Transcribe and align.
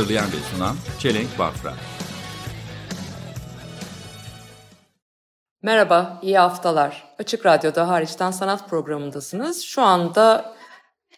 Hazırlayan 0.00 0.26
ve 0.26 0.56
sunan 0.56 0.76
Çelenk 0.98 1.38
Bafra. 1.38 1.74
Merhaba, 5.62 6.20
iyi 6.22 6.38
haftalar. 6.38 7.14
Açık 7.18 7.46
Radyo'da 7.46 7.88
hariçten 7.88 8.30
sanat 8.30 8.70
programındasınız. 8.70 9.62
Şu 9.62 9.82
anda 9.82 10.54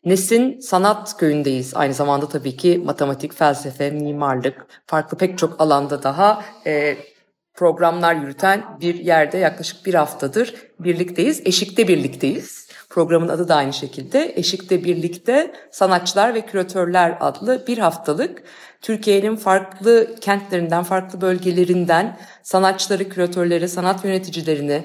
Nesin 0.05 0.61
Sanat 0.61 1.17
Köyü'ndeyiz. 1.17 1.75
Aynı 1.75 1.95
zamanda 1.95 2.29
tabii 2.29 2.57
ki 2.57 2.83
matematik, 2.85 3.35
felsefe, 3.35 3.91
mimarlık, 3.91 4.67
farklı 4.87 5.19
pek 5.19 5.39
çok 5.39 5.61
alanda 5.61 6.03
daha 6.03 6.45
e, 6.67 6.97
programlar 7.55 8.15
yürüten 8.15 8.79
bir 8.81 8.95
yerde 8.95 9.39
yaklaşık 9.39 9.87
bir 9.87 9.95
haftadır 9.95 10.55
birlikteyiz. 10.79 11.43
Eşik'te 11.45 11.89
birlikteyiz. 11.89 12.69
Programın 12.93 13.29
adı 13.29 13.49
da 13.49 13.55
aynı 13.55 13.73
şekilde. 13.73 14.33
Eşik'te 14.37 14.85
birlikte 14.85 15.53
sanatçılar 15.71 16.35
ve 16.35 16.41
küratörler 16.41 17.17
adlı 17.21 17.65
bir 17.67 17.79
haftalık 17.79 18.43
Türkiye'nin 18.83 19.37
farklı 19.37 20.15
kentlerinden, 20.21 20.83
farklı 20.83 21.21
bölgelerinden 21.21 22.19
sanatçıları, 22.43 23.09
küratörleri, 23.09 23.69
sanat 23.69 24.05
yöneticilerini, 24.05 24.85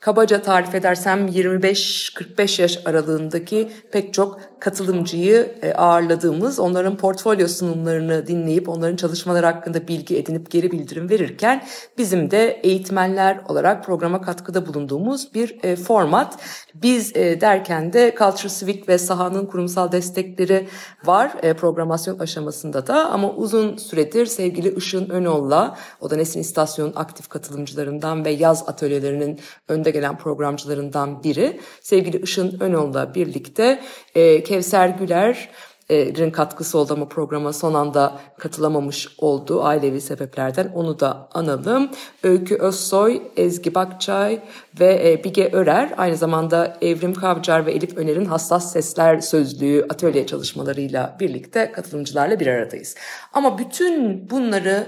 kabaca 0.00 0.42
tarif 0.42 0.74
edersem 0.74 1.28
25-45 1.28 2.62
yaş 2.62 2.78
aralığındaki 2.86 3.70
pek 3.92 4.14
çok 4.14 4.40
katılımcıyı 4.60 5.54
e, 5.62 5.72
ağırladığımız, 5.72 6.58
onların 6.58 6.96
portfolyo 6.96 7.48
sunumlarını 7.48 8.26
dinleyip 8.26 8.68
onların 8.68 8.96
çalışmaları 8.96 9.46
hakkında 9.46 9.88
bilgi 9.88 10.18
edinip 10.18 10.50
geri 10.50 10.70
bildirim 10.70 11.10
verirken 11.10 11.64
bizim 11.98 12.30
de 12.30 12.60
eğitmenler 12.62 13.40
olarak 13.48 13.84
programa 13.84 14.20
katkıda 14.20 14.66
bulunduğumuz 14.66 15.34
bir 15.34 15.64
e, 15.64 15.76
format. 15.76 16.38
Biz 16.74 17.16
e, 17.16 17.40
derken 17.40 17.92
de 17.92 18.14
Culture 18.18 18.48
Civic 18.48 18.82
ve 18.88 18.98
sahanın 18.98 19.46
kurumsal 19.46 19.92
destekleri 19.92 20.68
var 21.04 21.32
programasyon 21.56 22.18
aşamasında 22.18 22.86
da 22.86 23.10
ama 23.10 23.30
uzun 23.30 23.76
süredir 23.76 24.26
sevgili 24.26 24.74
Işın 24.74 25.08
Önol'la 25.08 25.76
o 26.00 26.10
da 26.10 26.16
Nesin 26.16 26.40
İstasyon 26.40 26.92
aktif 26.96 27.28
katılımcılarından 27.28 28.24
ve 28.24 28.30
yaz 28.30 28.68
atölyelerinin 28.68 29.40
önde 29.80 29.90
gelen 29.90 30.18
programcılarından 30.18 31.24
biri. 31.24 31.60
Sevgili 31.80 32.22
Işın 32.22 32.60
Önol'la 32.60 33.14
birlikte 33.14 33.80
e, 34.14 34.42
Kevser 34.42 34.88
Güler'in 34.88 36.30
katkısı 36.30 36.78
oldu 36.78 36.92
ama 36.92 37.08
programa 37.08 37.52
son 37.52 37.74
anda 37.74 38.20
katılamamış 38.38 39.08
oldu 39.18 39.64
ailevi 39.64 40.00
sebeplerden. 40.00 40.72
Onu 40.74 41.00
da 41.00 41.28
analım. 41.32 41.90
Öykü 42.22 42.56
Özsoy, 42.56 43.22
Ezgi 43.36 43.74
Bakçay 43.74 44.40
ve 44.80 45.10
e, 45.10 45.24
Bige 45.24 45.50
Örer 45.52 45.94
aynı 45.96 46.16
zamanda 46.16 46.76
Evrim 46.80 47.14
Kavcar 47.14 47.66
ve 47.66 47.72
Elif 47.72 47.96
Öner'in 47.96 48.24
Hassas 48.24 48.72
Sesler 48.72 49.20
Sözlüğü 49.20 49.86
atölye 49.90 50.26
çalışmalarıyla 50.26 51.16
birlikte 51.20 51.72
katılımcılarla 51.72 52.40
bir 52.40 52.46
aradayız. 52.46 52.96
Ama 53.32 53.58
bütün 53.58 54.30
bunları 54.30 54.86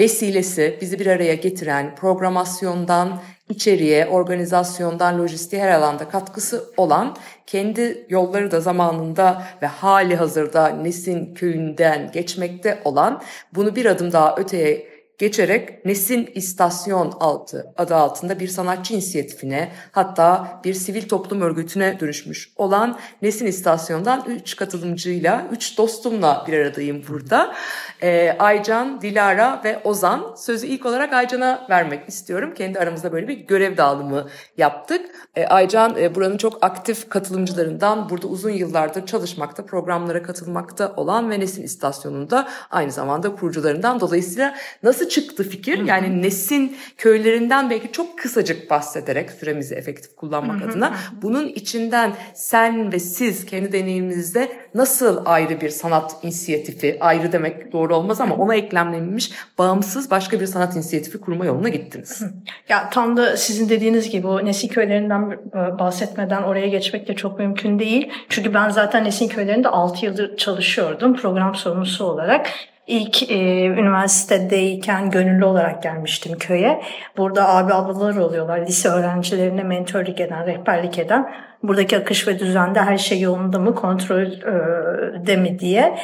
vesilesi 0.00 0.78
bizi 0.80 0.98
bir 0.98 1.06
araya 1.06 1.34
getiren 1.34 1.94
programasyondan 1.94 3.20
içeriye, 3.50 4.06
organizasyondan 4.06 5.18
lojistiğe 5.18 5.62
her 5.62 5.70
alanda 5.70 6.08
katkısı 6.08 6.64
olan, 6.76 7.16
kendi 7.46 8.06
yolları 8.08 8.50
da 8.50 8.60
zamanında 8.60 9.42
ve 9.62 9.66
hali 9.66 10.16
hazırda 10.16 10.68
Nesin 10.68 11.34
köyünden 11.34 12.10
geçmekte 12.12 12.80
olan, 12.84 13.22
bunu 13.54 13.76
bir 13.76 13.86
adım 13.86 14.12
daha 14.12 14.36
öteye 14.36 14.89
geçerek 15.20 15.84
Nesin 15.84 16.30
İstasyon 16.34 17.12
altı 17.20 17.72
adı 17.76 17.94
altında 17.94 18.40
bir 18.40 18.48
sanatçı 18.48 18.94
inisiyatifine 18.94 19.72
hatta 19.92 20.60
bir 20.64 20.74
sivil 20.74 21.08
toplum 21.08 21.40
örgütüne 21.40 22.00
dönüşmüş 22.00 22.52
olan 22.56 22.98
Nesin 23.22 23.46
İstasyon'dan 23.46 24.24
3 24.26 24.56
katılımcıyla, 24.56 25.46
3 25.52 25.78
dostumla 25.78 26.44
bir 26.46 26.58
aradayım 26.58 27.02
burada. 27.08 27.54
Ee, 28.02 28.36
Aycan, 28.38 29.00
Dilara 29.00 29.60
ve 29.64 29.80
Ozan. 29.84 30.34
Sözü 30.36 30.66
ilk 30.66 30.86
olarak 30.86 31.12
Aycan'a 31.12 31.66
vermek 31.70 32.08
istiyorum. 32.08 32.54
Kendi 32.54 32.78
aramızda 32.78 33.12
böyle 33.12 33.28
bir 33.28 33.38
görev 33.38 33.76
dağılımı 33.76 34.28
yaptık. 34.56 35.06
Ee, 35.34 35.46
Aycan 35.46 35.96
e, 35.98 36.14
buranın 36.14 36.36
çok 36.36 36.64
aktif 36.64 37.08
katılımcılarından, 37.08 38.08
burada 38.08 38.26
uzun 38.26 38.50
yıllardır 38.50 39.06
çalışmakta, 39.06 39.66
programlara 39.66 40.22
katılmakta 40.22 40.92
olan 40.96 41.30
ve 41.30 41.40
Nesin 41.40 41.62
İstasyonu'nda 41.62 42.48
aynı 42.70 42.92
zamanda 42.92 43.34
kurucularından. 43.34 44.00
Dolayısıyla 44.00 44.54
nasıl 44.82 45.09
çıktı 45.10 45.48
fikir? 45.48 45.84
Yani 45.84 46.22
Nesin 46.22 46.76
köylerinden 46.96 47.70
belki 47.70 47.92
çok 47.92 48.18
kısacık 48.18 48.70
bahsederek 48.70 49.30
süremizi 49.30 49.74
efektif 49.74 50.16
kullanmak 50.16 50.62
adına 50.62 50.96
bunun 51.22 51.48
içinden 51.48 52.12
sen 52.34 52.92
ve 52.92 52.98
siz 52.98 53.46
kendi 53.46 53.72
deneyiminizde 53.72 54.52
nasıl 54.74 55.22
ayrı 55.24 55.60
bir 55.60 55.70
sanat 55.70 56.16
inisiyatifi, 56.22 56.98
ayrı 57.00 57.32
demek 57.32 57.72
doğru 57.72 57.96
olmaz 57.96 58.20
ama 58.20 58.34
ona 58.34 58.54
eklemlenmiş 58.54 59.32
bağımsız 59.58 60.10
başka 60.10 60.40
bir 60.40 60.46
sanat 60.46 60.76
inisiyatifi 60.76 61.20
kurma 61.20 61.44
yoluna 61.44 61.68
gittiniz. 61.68 62.22
Ya 62.68 62.90
tam 62.90 63.16
da 63.16 63.36
sizin 63.36 63.68
dediğiniz 63.68 64.10
gibi 64.10 64.26
o 64.26 64.44
Nesin 64.44 64.68
köylerinden 64.68 65.30
e, 65.30 65.78
bahsetmeden 65.78 66.42
oraya 66.42 66.68
geçmek 66.68 67.08
de 67.08 67.14
çok 67.14 67.38
mümkün 67.38 67.78
değil. 67.78 68.12
Çünkü 68.28 68.54
ben 68.54 68.68
zaten 68.68 69.04
Nesin 69.04 69.28
köylerinde 69.28 69.68
6 69.68 70.06
yıldır 70.06 70.36
çalışıyordum 70.36 71.16
program 71.16 71.54
sorumlusu 71.54 72.04
olarak. 72.04 72.50
İlk 72.90 73.30
e, 73.30 73.64
üniversitedeyken 73.66 75.10
gönüllü 75.10 75.44
olarak 75.44 75.82
gelmiştim 75.82 76.38
köye. 76.38 76.82
Burada 77.16 77.48
abi 77.48 77.74
ablalar 77.74 78.16
oluyorlar. 78.16 78.66
Lise 78.66 78.88
öğrencilerine 78.88 79.62
mentorluk 79.62 80.20
eden, 80.20 80.46
rehberlik 80.46 80.98
eden. 80.98 81.32
Buradaki 81.62 81.98
akış 81.98 82.28
ve 82.28 82.38
düzende 82.38 82.80
her 82.80 82.98
şey 82.98 83.20
yolunda 83.20 83.58
mı, 83.58 83.74
kontrolde 83.74 85.36
mi 85.36 85.58
diye. 85.58 85.98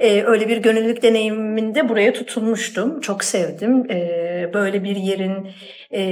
E, 0.00 0.22
öyle 0.22 0.48
bir 0.48 0.56
gönüllülük 0.56 1.02
deneyiminde 1.02 1.88
buraya 1.88 2.12
tutulmuştum. 2.12 3.00
Çok 3.00 3.24
sevdim. 3.24 3.90
E, 3.90 4.50
böyle 4.54 4.84
bir 4.84 4.96
yerin 4.96 5.50
e, 5.94 6.02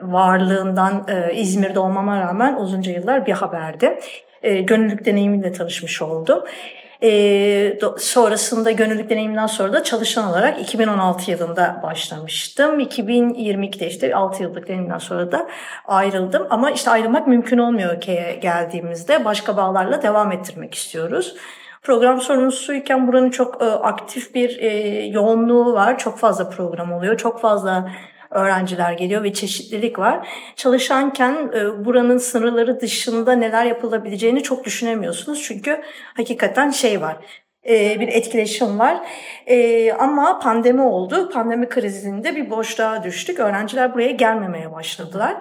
varlığından 0.00 1.06
e, 1.08 1.34
İzmir'de 1.34 1.78
olmama 1.78 2.20
rağmen 2.20 2.56
uzunca 2.56 2.92
yıllar 2.92 3.26
bir 3.26 3.32
haberdi. 3.32 3.98
E, 4.42 4.60
gönüllülük 4.60 5.04
deneyimiyle 5.04 5.52
tanışmış 5.52 6.02
oldum. 6.02 6.44
E, 7.02 7.78
sonrasında 7.98 8.70
gönüllülük 8.70 9.10
deneyiminden 9.10 9.46
sonra 9.46 9.72
da 9.72 9.82
çalışan 9.82 10.30
olarak 10.30 10.60
2016 10.60 11.30
yılında 11.30 11.80
başlamıştım. 11.82 12.80
2022'de 12.80 13.86
işte 13.86 14.14
6 14.14 14.42
yıllık 14.42 14.68
deneyimden 14.68 14.98
sonra 14.98 15.32
da 15.32 15.48
ayrıldım. 15.86 16.46
Ama 16.50 16.70
işte 16.70 16.90
ayrılmak 16.90 17.26
mümkün 17.26 17.58
olmuyor 17.58 17.96
ülkeye 17.96 18.34
geldiğimizde. 18.34 19.24
Başka 19.24 19.56
bağlarla 19.56 20.02
devam 20.02 20.32
ettirmek 20.32 20.74
istiyoruz. 20.74 21.36
Program 21.82 22.20
sorumlusuyken 22.20 23.08
buranın 23.08 23.30
çok 23.30 23.62
e, 23.62 23.64
aktif 23.64 24.34
bir 24.34 24.58
e, 24.58 24.68
yoğunluğu 25.06 25.72
var. 25.72 25.98
Çok 25.98 26.18
fazla 26.18 26.50
program 26.50 26.92
oluyor. 26.92 27.16
Çok 27.16 27.40
fazla 27.40 27.90
öğrenciler 28.30 28.92
geliyor 28.92 29.22
ve 29.22 29.32
çeşitlilik 29.32 29.98
var. 29.98 30.28
Çalışanken 30.56 31.50
e, 31.54 31.84
buranın 31.84 32.18
sınırları 32.18 32.80
dışında 32.80 33.32
neler 33.32 33.64
yapılabileceğini 33.64 34.42
çok 34.42 34.64
düşünemiyorsunuz. 34.64 35.42
Çünkü 35.42 35.82
hakikaten 36.14 36.70
şey 36.70 37.00
var 37.00 37.16
e, 37.68 38.00
bir 38.00 38.08
etkileşim 38.08 38.78
var. 38.78 39.06
E, 39.46 39.92
ama 39.92 40.38
pandemi 40.38 40.82
oldu. 40.82 41.30
Pandemi 41.30 41.68
krizinde 41.68 42.36
bir 42.36 42.50
boşluğa 42.50 43.02
düştük. 43.02 43.40
Öğrenciler 43.40 43.94
buraya 43.94 44.10
gelmemeye 44.10 44.72
başladılar. 44.72 45.36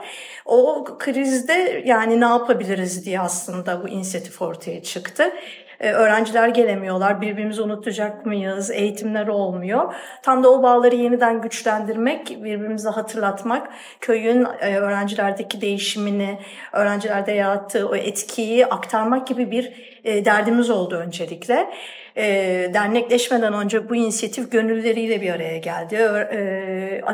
O 0.46 0.86
krizde 1.00 1.84
yani 1.86 2.22
ne 2.22 2.26
yapabiliriz 2.26 3.06
diye 3.06 3.20
aslında 3.20 3.84
bu 3.84 3.90
inisiyatif 3.90 4.42
ortaya 4.42 4.84
çıktı. 4.84 5.34
Ee, 5.80 5.92
öğrenciler 5.92 6.48
gelemiyorlar, 6.48 7.22
birbirimizi 7.22 7.62
unutacak 7.62 8.26
mıyız, 8.26 8.72
eğitimler 8.72 9.28
olmuyor. 9.28 9.94
Tam 10.22 10.44
da 10.44 10.52
o 10.52 10.64
bağları 10.64 10.96
yeniden 10.96 11.42
güçlendirmek, 11.42 12.30
birbirimize 12.30 12.90
hatırlatmak, 12.90 13.70
köyün 14.02 14.48
e, 14.62 14.78
öğrencilerdeki 14.78 15.62
değişimini, 15.62 16.40
öğrencilerde 16.74 17.32
yarattığı 17.32 17.90
o 17.90 17.96
etkiyi 17.96 18.66
aktarmak 18.66 19.28
gibi 19.28 19.52
bir 19.52 19.74
e, 20.04 20.26
derdimiz 20.26 20.70
oldu 20.70 20.96
öncelikle. 20.96 21.70
E, 22.16 22.26
dernekleşmeden 22.74 23.54
önce 23.54 23.90
bu 23.90 23.96
inisiyatif 23.96 24.52
gönülleriyle 24.52 25.22
bir 25.22 25.34
araya 25.34 25.58
geldi, 25.58 25.98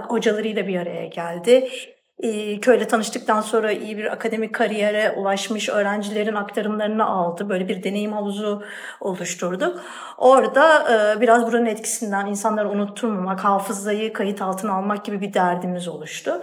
hocalarıyla 0.10 0.68
bir 0.68 0.80
araya 0.80 1.06
geldi 1.06 1.51
e, 1.51 1.92
köyle 2.62 2.88
tanıştıktan 2.88 3.42
sonra 3.42 3.71
iyi 3.71 3.98
bir 3.98 4.13
akademik 4.13 4.56
kariyere 4.56 5.12
ulaşmış 5.12 5.69
öğrencilerin 5.69 6.36
aktarımlarını 6.36 7.06
aldı. 7.06 7.50
Böyle 7.50 7.68
bir 7.68 7.83
deneyim 7.83 8.13
havuzu 8.13 8.63
oluşturduk. 9.01 9.81
Orada 10.18 10.94
e, 10.94 11.21
biraz 11.21 11.48
buranın 11.48 11.65
etkisinden 11.65 12.25
insanları 12.25 12.69
unutturmamak, 12.69 13.44
hafızayı 13.44 14.13
kayıt 14.13 14.42
altına 14.42 14.74
almak 14.74 15.06
gibi 15.06 15.21
bir 15.21 15.33
derdimiz 15.33 15.88
oluştu. 15.88 16.42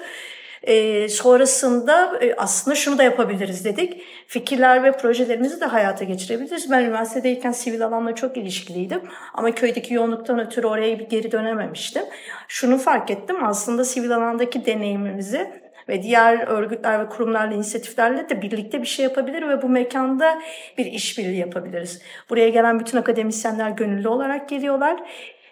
E, 0.63 1.09
sonrasında 1.09 2.19
e, 2.23 2.35
aslında 2.35 2.75
şunu 2.75 2.99
da 2.99 3.03
yapabiliriz 3.03 3.65
dedik. 3.65 4.03
Fikirler 4.27 4.83
ve 4.85 4.93
projelerimizi 4.93 5.61
de 5.61 5.65
hayata 5.65 6.05
geçirebiliriz. 6.05 6.71
Ben 6.71 6.85
üniversitedeyken 6.85 7.53
sivil 7.53 7.87
alanla 7.87 8.15
çok 8.15 8.37
ilişkiliydim. 8.37 9.01
Ama 9.35 9.51
köydeki 9.51 9.95
yoğunluktan 9.95 10.39
ötürü 10.39 10.67
oraya 10.67 10.99
bir 10.99 11.05
geri 11.05 11.33
dönememiştim. 11.33 12.03
Şunu 12.49 12.79
fark 12.79 13.11
ettim 13.11 13.45
aslında 13.45 13.85
sivil 13.85 14.17
alandaki 14.17 14.67
deneyimimizi 14.67 15.51
ve 15.89 16.03
diğer 16.03 16.47
örgütler 16.47 17.01
ve 17.01 17.09
kurumlarla, 17.09 17.55
inisiyatiflerle 17.55 18.29
de 18.29 18.43
birlikte 18.43 18.83
bir 18.83 18.87
şey 18.87 19.05
yapabilir 19.05 19.49
ve 19.49 19.63
bu 19.63 19.69
mekanda 19.69 20.39
bir 20.79 20.87
işbirliği 20.87 21.39
yapabiliriz. 21.39 22.03
Buraya 22.31 22.49
gelen 22.49 22.81
bütün 22.81 22.99
akademisyenler 22.99 23.71
gönüllü 23.71 24.09
olarak 24.09 24.49
geliyorlar. 24.49 25.01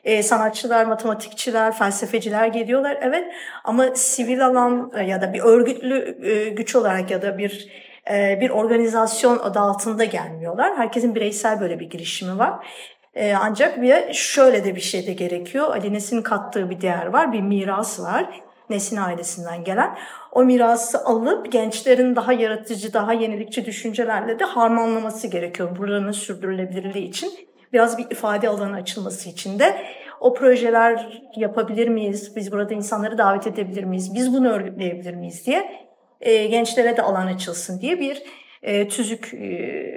Ee, 0.09 0.23
sanatçılar, 0.23 0.85
matematikçiler, 0.85 1.73
felsefeciler 1.73 2.47
geliyorlar 2.47 2.99
evet 3.03 3.25
ama 3.65 3.95
sivil 3.95 4.47
alan 4.47 4.93
e, 4.97 5.05
ya 5.05 5.23
da 5.23 5.33
bir 5.33 5.41
örgütlü 5.41 6.19
e, 6.23 6.49
güç 6.49 6.77
olarak 6.77 7.11
ya 7.11 7.23
da 7.23 7.39
bir 7.39 7.69
e, 8.11 8.39
bir 8.41 8.51
organizasyon 8.51 9.39
adı 9.39 9.59
altında 9.59 10.05
gelmiyorlar. 10.05 10.77
Herkesin 10.77 11.15
bireysel 11.15 11.61
böyle 11.61 11.81
bir 11.81 11.91
girişimi 11.91 12.39
var. 12.39 12.67
Ee, 13.15 13.35
ancak 13.41 13.83
bir 13.83 14.13
şöyle 14.13 14.65
de 14.65 14.77
bir 14.77 14.81
şey 14.81 15.07
de 15.07 15.13
gerekiyor. 15.13 15.71
Ali 15.71 15.93
Nesin'in 15.93 16.23
kattığı 16.23 16.71
bir 16.71 16.81
değer 16.81 17.07
var, 17.07 17.33
bir 17.33 17.41
miras 17.41 18.01
var. 18.01 18.41
Nesin 18.71 18.97
ailesinden 18.97 19.65
gelen. 19.65 19.99
O 20.33 20.45
mirası 20.45 21.05
alıp 21.05 21.53
gençlerin 21.53 22.17
daha 22.17 22.33
yaratıcı, 22.33 22.93
daha 22.93 23.13
yenilikçi 23.13 23.65
düşüncelerle 23.65 24.39
de 24.39 24.45
harmanlaması 24.45 25.29
gerekiyor 25.29 25.77
buranın 25.79 26.13
sürdürülebilirliği 26.13 27.09
için. 27.09 27.48
Biraz 27.73 27.99
bir 27.99 28.11
ifade 28.11 28.49
alanı 28.49 28.77
açılması 28.77 29.29
için 29.29 29.59
de 29.59 29.83
o 30.21 30.35
projeler 30.35 31.23
yapabilir 31.37 31.89
miyiz? 31.89 32.37
Biz 32.37 32.53
burada 32.53 32.75
insanları 32.75 33.19
davet 33.19 33.47
edebilir 33.47 33.85
miyiz? 33.85 34.15
Biz 34.15 34.33
bunu 34.33 34.49
örgütleyebilir 34.49 35.15
miyiz 35.15 35.47
diye 35.47 35.89
e, 36.21 36.47
gençlere 36.47 36.97
de 36.97 37.03
alan 37.03 37.27
açılsın 37.27 37.81
diye 37.81 38.01
bir 38.01 38.23
e, 38.63 38.89
tüzük, 38.89 39.35
e, 39.35 39.39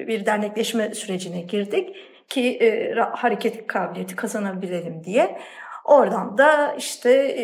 bir 0.08 0.26
dernekleşme 0.26 0.96
sürecine 0.96 1.42
girdik 1.42 1.96
ki 2.30 2.58
e, 2.62 2.94
hareket 2.96 3.68
kabiliyeti 3.68 4.16
kazanabilelim 4.16 5.04
diye. 5.04 5.38
Oradan 5.86 6.38
da 6.38 6.76
işte 6.78 7.12
e, 7.12 7.44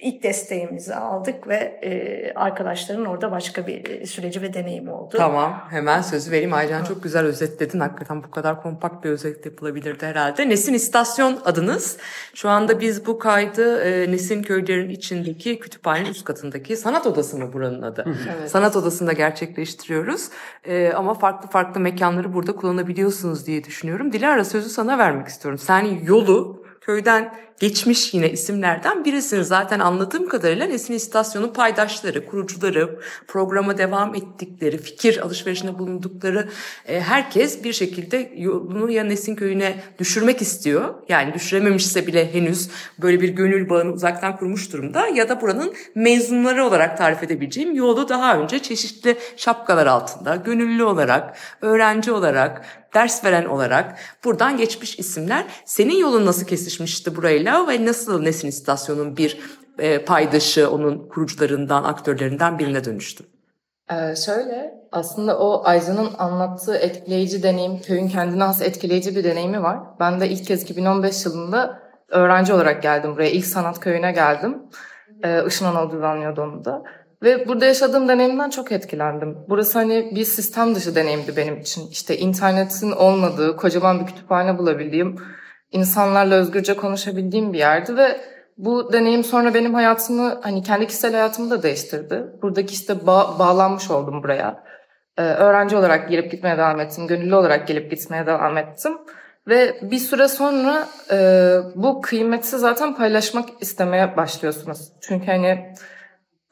ilk 0.00 0.22
desteğimizi 0.22 0.94
aldık 0.94 1.48
ve 1.48 1.54
e, 1.54 2.32
arkadaşların 2.34 3.04
orada 3.04 3.30
başka 3.30 3.66
bir 3.66 4.06
süreci 4.06 4.42
ve 4.42 4.54
deneyimi 4.54 4.90
oldu. 4.90 5.14
Tamam 5.16 5.62
hemen 5.70 6.02
sözü 6.02 6.30
vereyim. 6.30 6.52
Aycan 6.52 6.84
çok 6.84 7.02
güzel 7.02 7.24
özetledin. 7.24 7.80
Hakikaten 7.80 8.22
bu 8.22 8.30
kadar 8.30 8.62
kompakt 8.62 9.04
bir 9.04 9.10
özet 9.10 9.46
yapılabilirdi 9.46 10.06
herhalde. 10.06 10.48
Nesin 10.48 10.74
İstasyon 10.74 11.38
adınız. 11.44 11.96
Şu 12.34 12.48
anda 12.48 12.80
biz 12.80 13.06
bu 13.06 13.18
kaydı 13.18 13.80
e, 13.82 14.12
Nesin 14.12 14.42
Köylerin 14.42 14.90
içindeki 14.90 15.58
kütüphanenin 15.58 16.10
üst 16.10 16.24
katındaki 16.24 16.76
sanat 16.76 17.06
odası 17.06 17.38
mı 17.38 17.52
buranın 17.52 17.82
adı? 17.82 18.04
Evet. 18.38 18.50
Sanat 18.50 18.76
odasında 18.76 19.12
gerçekleştiriyoruz. 19.12 20.28
E, 20.64 20.92
ama 20.92 21.14
farklı 21.14 21.48
farklı 21.48 21.80
mekanları 21.80 22.32
burada 22.32 22.56
kullanabiliyorsunuz 22.56 23.46
diye 23.46 23.64
düşünüyorum. 23.64 24.12
Dilara 24.12 24.44
sözü 24.44 24.68
sana 24.68 24.98
vermek 24.98 25.28
istiyorum. 25.28 25.58
Sen 25.58 25.84
yolu 25.84 26.67
köyden 26.88 27.34
geçmiş 27.60 28.14
yine 28.14 28.30
isimlerden 28.30 29.04
birisin. 29.04 29.42
Zaten 29.42 29.80
anladığım 29.80 30.28
kadarıyla 30.28 30.66
Nesin 30.66 30.94
İstasyonu 30.94 31.52
paydaşları, 31.52 32.26
kurucuları, 32.26 33.00
programa 33.26 33.78
devam 33.78 34.14
ettikleri, 34.14 34.78
fikir 34.78 35.18
alışverişinde 35.18 35.78
bulundukları 35.78 36.48
e, 36.86 37.00
herkes 37.00 37.64
bir 37.64 37.72
şekilde 37.72 38.32
yolunu 38.36 38.90
ya 38.90 39.04
Nesin 39.04 39.34
Köyü'ne 39.34 39.82
düşürmek 39.98 40.42
istiyor. 40.42 40.94
Yani 41.08 41.34
düşürememişse 41.34 42.06
bile 42.06 42.34
henüz 42.34 42.70
böyle 42.98 43.20
bir 43.20 43.28
gönül 43.28 43.68
bağını 43.68 43.92
uzaktan 43.92 44.36
kurmuş 44.36 44.72
durumda 44.72 45.06
ya 45.06 45.28
da 45.28 45.40
buranın 45.40 45.74
mezunları 45.94 46.64
olarak 46.64 46.98
tarif 46.98 47.22
edebileceğim 47.22 47.74
yolu 47.74 48.08
daha 48.08 48.38
önce 48.38 48.58
çeşitli 48.58 49.16
şapkalar 49.36 49.86
altında, 49.86 50.36
gönüllü 50.36 50.84
olarak, 50.84 51.36
öğrenci 51.62 52.12
olarak, 52.12 52.64
ders 52.94 53.24
veren 53.24 53.44
olarak 53.44 53.98
buradan 54.24 54.56
geçmiş 54.56 54.98
isimler. 54.98 55.44
Senin 55.64 55.96
yolun 55.96 56.26
nasıl 56.26 56.46
kesişmişti 56.46 57.16
burayla 57.16 57.68
ve 57.68 57.86
nasıl 57.86 58.22
Nesin 58.22 58.48
İstasyonu'nun 58.48 59.16
bir 59.16 59.38
e, 59.78 60.04
paydaşı, 60.04 60.70
onun 60.70 61.08
kurucularından, 61.08 61.84
aktörlerinden 61.84 62.58
birine 62.58 62.84
dönüştü? 62.84 63.24
Ee, 63.90 64.16
şöyle 64.16 64.74
aslında 64.92 65.38
o 65.38 65.62
Aycan'ın 65.64 66.10
anlattığı 66.18 66.76
etkileyici 66.76 67.42
deneyim, 67.42 67.80
köyün 67.80 68.08
kendine 68.08 68.44
has 68.44 68.62
etkileyici 68.62 69.16
bir 69.16 69.24
deneyimi 69.24 69.62
var. 69.62 69.78
Ben 70.00 70.20
de 70.20 70.28
ilk 70.28 70.46
kez 70.46 70.62
2015 70.62 71.26
yılında 71.26 71.78
öğrenci 72.08 72.52
olarak 72.52 72.82
geldim 72.82 73.14
buraya. 73.14 73.30
İlk 73.30 73.46
sanat 73.46 73.80
köyüne 73.80 74.12
geldim. 74.12 74.62
Ee, 75.24 75.46
Işın 75.46 75.64
Anadolu 75.64 75.92
düzenliyordu 75.92 76.42
onu 76.42 76.64
da. 76.64 76.82
Ve 77.22 77.48
burada 77.48 77.64
yaşadığım 77.64 78.08
deneyimden 78.08 78.50
çok 78.50 78.72
etkilendim. 78.72 79.36
Burası 79.48 79.78
hani 79.78 80.12
bir 80.14 80.24
sistem 80.24 80.74
dışı 80.74 80.94
deneyimdi 80.94 81.36
benim 81.36 81.56
için. 81.56 81.88
İşte 81.90 82.16
internetin 82.16 82.92
olmadığı, 82.92 83.56
kocaman 83.56 84.00
bir 84.00 84.06
kütüphane 84.06 84.58
bulabildiğim, 84.58 85.16
insanlarla 85.72 86.34
özgürce 86.34 86.76
konuşabildiğim 86.76 87.52
bir 87.52 87.58
yerdi 87.58 87.96
ve 87.96 88.20
bu 88.56 88.92
deneyim 88.92 89.24
sonra 89.24 89.54
benim 89.54 89.74
hayatımı, 89.74 90.40
hani 90.42 90.62
kendi 90.62 90.86
kişisel 90.86 91.12
hayatımı 91.12 91.50
da 91.50 91.62
değiştirdi. 91.62 92.24
Buradaki 92.42 92.74
işte 92.74 92.92
ba- 92.92 93.38
bağlanmış 93.38 93.90
oldum 93.90 94.22
buraya. 94.22 94.64
Ee, 95.18 95.22
öğrenci 95.22 95.76
olarak 95.76 96.08
gelip 96.10 96.30
gitmeye 96.30 96.58
devam 96.58 96.80
ettim, 96.80 97.06
gönüllü 97.06 97.34
olarak 97.34 97.68
gelip 97.68 97.90
gitmeye 97.90 98.26
devam 98.26 98.56
ettim. 98.56 98.98
Ve 99.48 99.78
bir 99.82 99.98
süre 99.98 100.28
sonra 100.28 100.88
e, 101.10 101.16
bu 101.74 102.00
kıymeti 102.00 102.58
zaten 102.58 102.94
paylaşmak 102.94 103.48
istemeye 103.60 104.16
başlıyorsunuz. 104.16 104.92
Çünkü 105.00 105.26
hani 105.26 105.74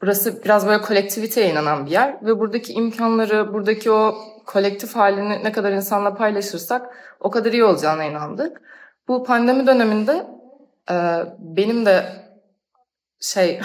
Burası 0.01 0.43
biraz 0.43 0.67
böyle 0.67 0.81
kolektiviteye 0.81 1.49
inanan 1.49 1.85
bir 1.85 1.91
yer 1.91 2.25
ve 2.25 2.39
buradaki 2.39 2.73
imkanları, 2.73 3.53
buradaki 3.53 3.91
o 3.91 4.15
kolektif 4.45 4.95
halini 4.95 5.43
ne 5.43 5.51
kadar 5.51 5.71
insanla 5.71 6.15
paylaşırsak 6.15 6.95
o 7.19 7.31
kadar 7.31 7.53
iyi 7.53 7.63
olacağına 7.63 8.03
inandık. 8.03 8.61
Bu 9.07 9.23
pandemi 9.23 9.67
döneminde 9.67 10.27
e, 10.91 10.95
benim 11.39 11.85
de 11.85 12.05
şey 13.19 13.59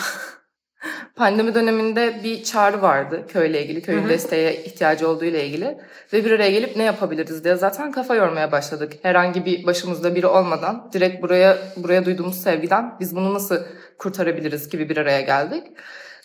pandemi 1.17 1.55
döneminde 1.55 2.21
bir 2.25 2.43
çağrı 2.43 2.83
vardı 2.83 3.25
köyle 3.29 3.63
ilgili, 3.63 3.83
köyün 3.83 4.09
desteğe 4.09 4.65
ihtiyacı 4.65 5.09
olduğu 5.09 5.25
ile 5.25 5.47
ilgili 5.47 5.79
ve 6.13 6.25
bir 6.25 6.31
araya 6.31 6.51
gelip 6.51 6.77
ne 6.77 6.83
yapabiliriz 6.83 7.45
diye 7.45 7.57
zaten 7.57 7.93
kafa 7.93 8.15
yormaya 8.15 8.53
başladık. 8.53 8.93
Herhangi 9.03 9.45
bir 9.45 9.67
başımızda 9.67 10.15
biri 10.15 10.27
olmadan 10.27 10.91
direkt 10.93 11.23
buraya 11.23 11.59
buraya 11.77 12.05
duyduğumuz 12.05 12.43
sevgiden 12.43 12.95
biz 13.01 13.17
bunu 13.17 13.35
nasıl 13.35 13.57
kurtarabiliriz 13.99 14.69
gibi 14.69 14.89
bir 14.89 14.97
araya 14.97 15.21
geldik. 15.21 15.65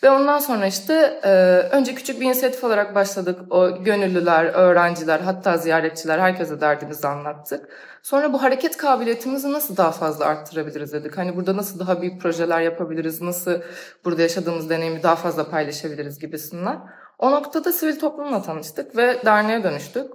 Ve 0.04 0.10
ondan 0.10 0.40
sonra 0.40 0.66
işte 0.66 1.20
e, 1.24 1.30
önce 1.72 1.96
küçük 1.96 2.22
bir 2.22 2.26
inisiyatif 2.26 2.64
olarak 2.64 2.96
başladık. 2.96 3.40
O 3.50 3.84
gönüllüler, 3.84 4.46
öğrenciler, 4.46 5.20
hatta 5.20 5.58
ziyaretçiler 5.58 6.20
herkese 6.20 6.62
derdimizi 6.62 7.08
anlattık. 7.08 7.70
Sonra 8.04 8.34
bu 8.34 8.42
hareket 8.42 8.78
kabiliyetimizi 8.78 9.52
nasıl 9.52 9.78
daha 9.78 9.92
fazla 9.92 10.26
arttırabiliriz 10.26 10.94
dedik. 10.94 11.18
Hani 11.18 11.36
burada 11.36 11.58
nasıl 11.58 11.80
daha 11.80 12.02
büyük 12.02 12.22
projeler 12.22 12.62
yapabiliriz, 12.62 13.22
nasıl 13.22 13.62
burada 14.06 14.22
yaşadığımız 14.22 14.70
deneyimi 14.70 15.04
daha 15.04 15.16
fazla 15.16 15.50
paylaşabiliriz 15.50 16.20
gibisinden. 16.20 16.80
O 17.20 17.32
noktada 17.32 17.74
sivil 17.74 18.00
toplumla 18.00 18.42
tanıştık 18.42 18.98
ve 18.98 19.26
derneğe 19.26 19.64
dönüştük. 19.64 20.12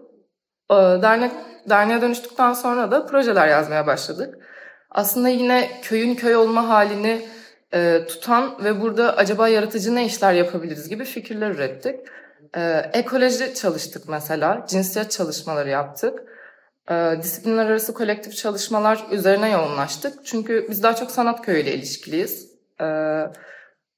E, 0.70 0.74
dernek 0.74 1.32
derneğe 1.70 2.02
dönüştükten 2.02 2.52
sonra 2.52 2.90
da 2.90 3.06
projeler 3.06 3.48
yazmaya 3.48 3.86
başladık. 3.86 4.34
Aslında 4.90 5.28
yine 5.28 5.80
köyün 5.82 6.14
köy 6.14 6.36
olma 6.36 6.68
halini 6.68 7.22
e, 7.74 8.06
tutan 8.06 8.64
ve 8.64 8.80
burada 8.80 9.16
acaba 9.16 9.48
yaratıcı 9.48 9.94
ne 9.94 10.06
işler 10.06 10.32
yapabiliriz 10.32 10.88
gibi 10.88 11.04
fikirler 11.04 11.50
ürettik. 11.50 12.00
E, 12.56 12.90
ekoloji 12.92 13.54
çalıştık 13.54 14.08
mesela, 14.08 14.66
cinsiyet 14.68 15.10
çalışmaları 15.10 15.68
yaptık. 15.68 16.22
E, 16.90 16.94
disiplinler 17.22 17.66
arası 17.66 17.94
kolektif 17.94 18.36
çalışmalar 18.36 19.06
üzerine 19.10 19.50
yoğunlaştık. 19.50 20.26
Çünkü 20.26 20.66
biz 20.70 20.82
daha 20.82 20.96
çok 20.96 21.10
sanat 21.10 21.42
köyüyle 21.42 21.74
ilişkiliyiz. 21.74 22.50
E, 22.80 22.86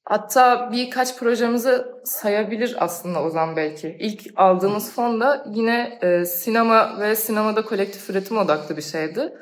hatta 0.04 0.72
birkaç 0.72 1.18
projemizi 1.18 1.84
sayabilir 2.04 2.76
aslında 2.78 3.22
Ozan 3.22 3.56
belki. 3.56 3.96
İlk 4.00 4.22
aldığımız 4.36 4.92
fon 4.92 5.20
da 5.20 5.44
yine 5.50 5.98
e, 6.02 6.24
sinema 6.24 7.00
ve 7.00 7.16
sinemada 7.16 7.64
kolektif 7.64 8.10
üretim 8.10 8.38
odaklı 8.38 8.76
bir 8.76 8.82
şeydi. 8.82 9.32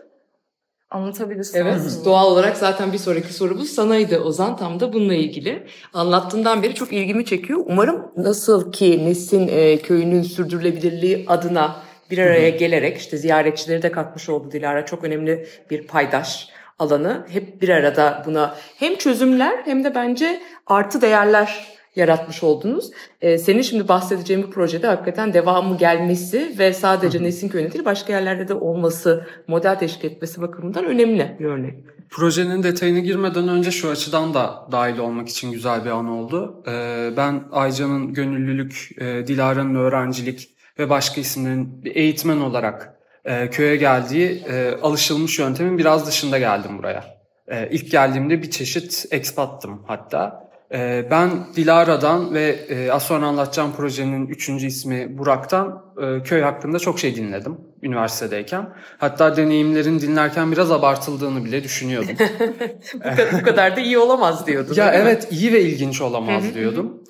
Anlatabilirsin. 0.93 1.59
Evet 1.59 1.81
doğal 2.05 2.27
olarak 2.27 2.57
zaten 2.57 2.93
bir 2.93 2.99
sonraki 2.99 3.33
sorumuz 3.33 3.71
sanaydı 3.71 4.19
Ozan 4.19 4.57
tam 4.57 4.81
da 4.81 4.93
bununla 4.93 5.15
ilgili. 5.15 5.67
Anlattığından 5.93 6.63
beri 6.63 6.75
çok 6.75 6.93
ilgimi 6.93 7.25
çekiyor. 7.25 7.61
Umarım 7.67 8.13
nasıl 8.17 8.73
ki 8.73 9.05
Nesin 9.05 9.49
e, 9.49 9.79
köyünün 9.79 10.23
sürdürülebilirliği 10.23 11.25
adına 11.29 11.77
bir 12.11 12.19
araya 12.19 12.51
gelerek 12.51 12.99
işte 12.99 13.17
ziyaretçileri 13.17 13.83
de 13.83 13.93
katmış 13.93 14.29
oldu 14.29 14.53
Dilara 14.53 14.87
çok 14.87 15.05
önemli 15.05 15.47
bir 15.71 15.87
paydaş 15.87 16.49
alanı. 16.79 17.27
Hep 17.29 17.63
bir 17.63 17.69
arada 17.69 18.23
buna 18.27 18.55
hem 18.79 18.97
çözümler 18.97 19.59
hem 19.65 19.85
de 19.85 19.95
bence 19.95 20.43
artı 20.67 21.01
değerler 21.01 21.67
yaratmış 21.97 22.43
oldunuz. 22.43 22.91
Ee, 23.21 23.39
senin 23.39 23.63
şimdi 23.63 23.89
bahsedeceğin 23.89 24.43
bu 24.43 24.51
projede 24.51 24.87
hakikaten 24.87 25.35
devamı 25.35 25.79
gelmesi 25.79 26.55
ve 26.59 26.73
sadece 26.73 27.23
Nesin 27.23 27.49
Köyü'nde 27.49 27.73
değil 27.73 27.85
başka 27.85 28.13
yerlerde 28.13 28.49
de 28.49 28.55
olması, 28.55 29.27
model 29.49 29.79
teşkil 29.79 30.11
etmesi 30.11 30.43
bakımından 30.43 30.85
önemli 30.85 31.37
bir 31.41 31.45
örnek. 31.45 31.75
Projenin 32.11 32.63
detayına 32.63 32.99
girmeden 32.99 33.49
önce 33.49 33.71
şu 33.71 33.91
açıdan 33.91 34.35
da 34.35 34.69
dahil 34.73 34.99
olmak 34.99 35.29
için 35.29 35.53
güzel 35.53 35.85
bir 35.85 35.91
an 35.91 36.09
oldu. 36.09 36.63
Ee, 36.67 37.11
ben 37.17 37.45
Aycan'ın 37.53 38.15
gönüllülük, 38.15 38.91
e, 38.99 39.27
Dilara'nın 39.27 39.75
öğrencilik 39.75 40.49
ve 40.79 40.91
başka 40.91 41.21
isimlerin 41.21 41.83
eğitmen 41.85 42.41
olarak 42.41 42.95
e, 43.25 43.51
köye 43.51 43.77
geldiği 43.77 44.43
e, 44.49 44.75
alışılmış 44.83 45.39
yöntemin 45.39 45.79
biraz 45.79 46.07
dışında 46.07 46.39
geldim 46.39 46.79
buraya. 46.79 47.05
E, 47.49 47.69
ilk 47.71 47.91
geldiğimde 47.91 48.43
bir 48.43 48.51
çeşit 48.51 49.07
ekspattım 49.11 49.83
hatta. 49.87 50.52
E, 50.73 51.07
ben 51.11 51.31
Dilara'dan 51.57 52.35
ve 52.35 52.49
e, 52.69 52.93
az 52.93 53.03
sonra 53.03 53.27
anlatacağım 53.27 53.73
projenin 53.77 54.27
üçüncü 54.27 54.67
ismi 54.67 55.19
Burak'tan 55.19 55.85
e, 56.03 56.23
köy 56.23 56.43
hakkında 56.43 56.79
çok 56.79 56.99
şey 56.99 57.17
dinledim 57.17 57.57
üniversitedeyken. 57.83 58.69
Hatta 58.99 59.37
deneyimlerin 59.37 60.01
dinlerken 60.01 60.53
biraz 60.53 60.71
abartıldığını 60.71 61.45
bile 61.45 61.65
düşünüyordum. 61.65 62.17
bu, 62.95 63.01
kadar, 63.01 63.33
bu 63.33 63.43
kadar 63.43 63.77
da 63.77 63.81
iyi 63.81 63.99
olamaz 63.99 64.47
diyordun. 64.47 64.75
ya 64.75 64.93
evet 64.93 65.29
iyi 65.31 65.53
ve 65.53 65.61
ilginç 65.61 66.01
olamaz 66.01 66.55
diyordum. 66.55 67.03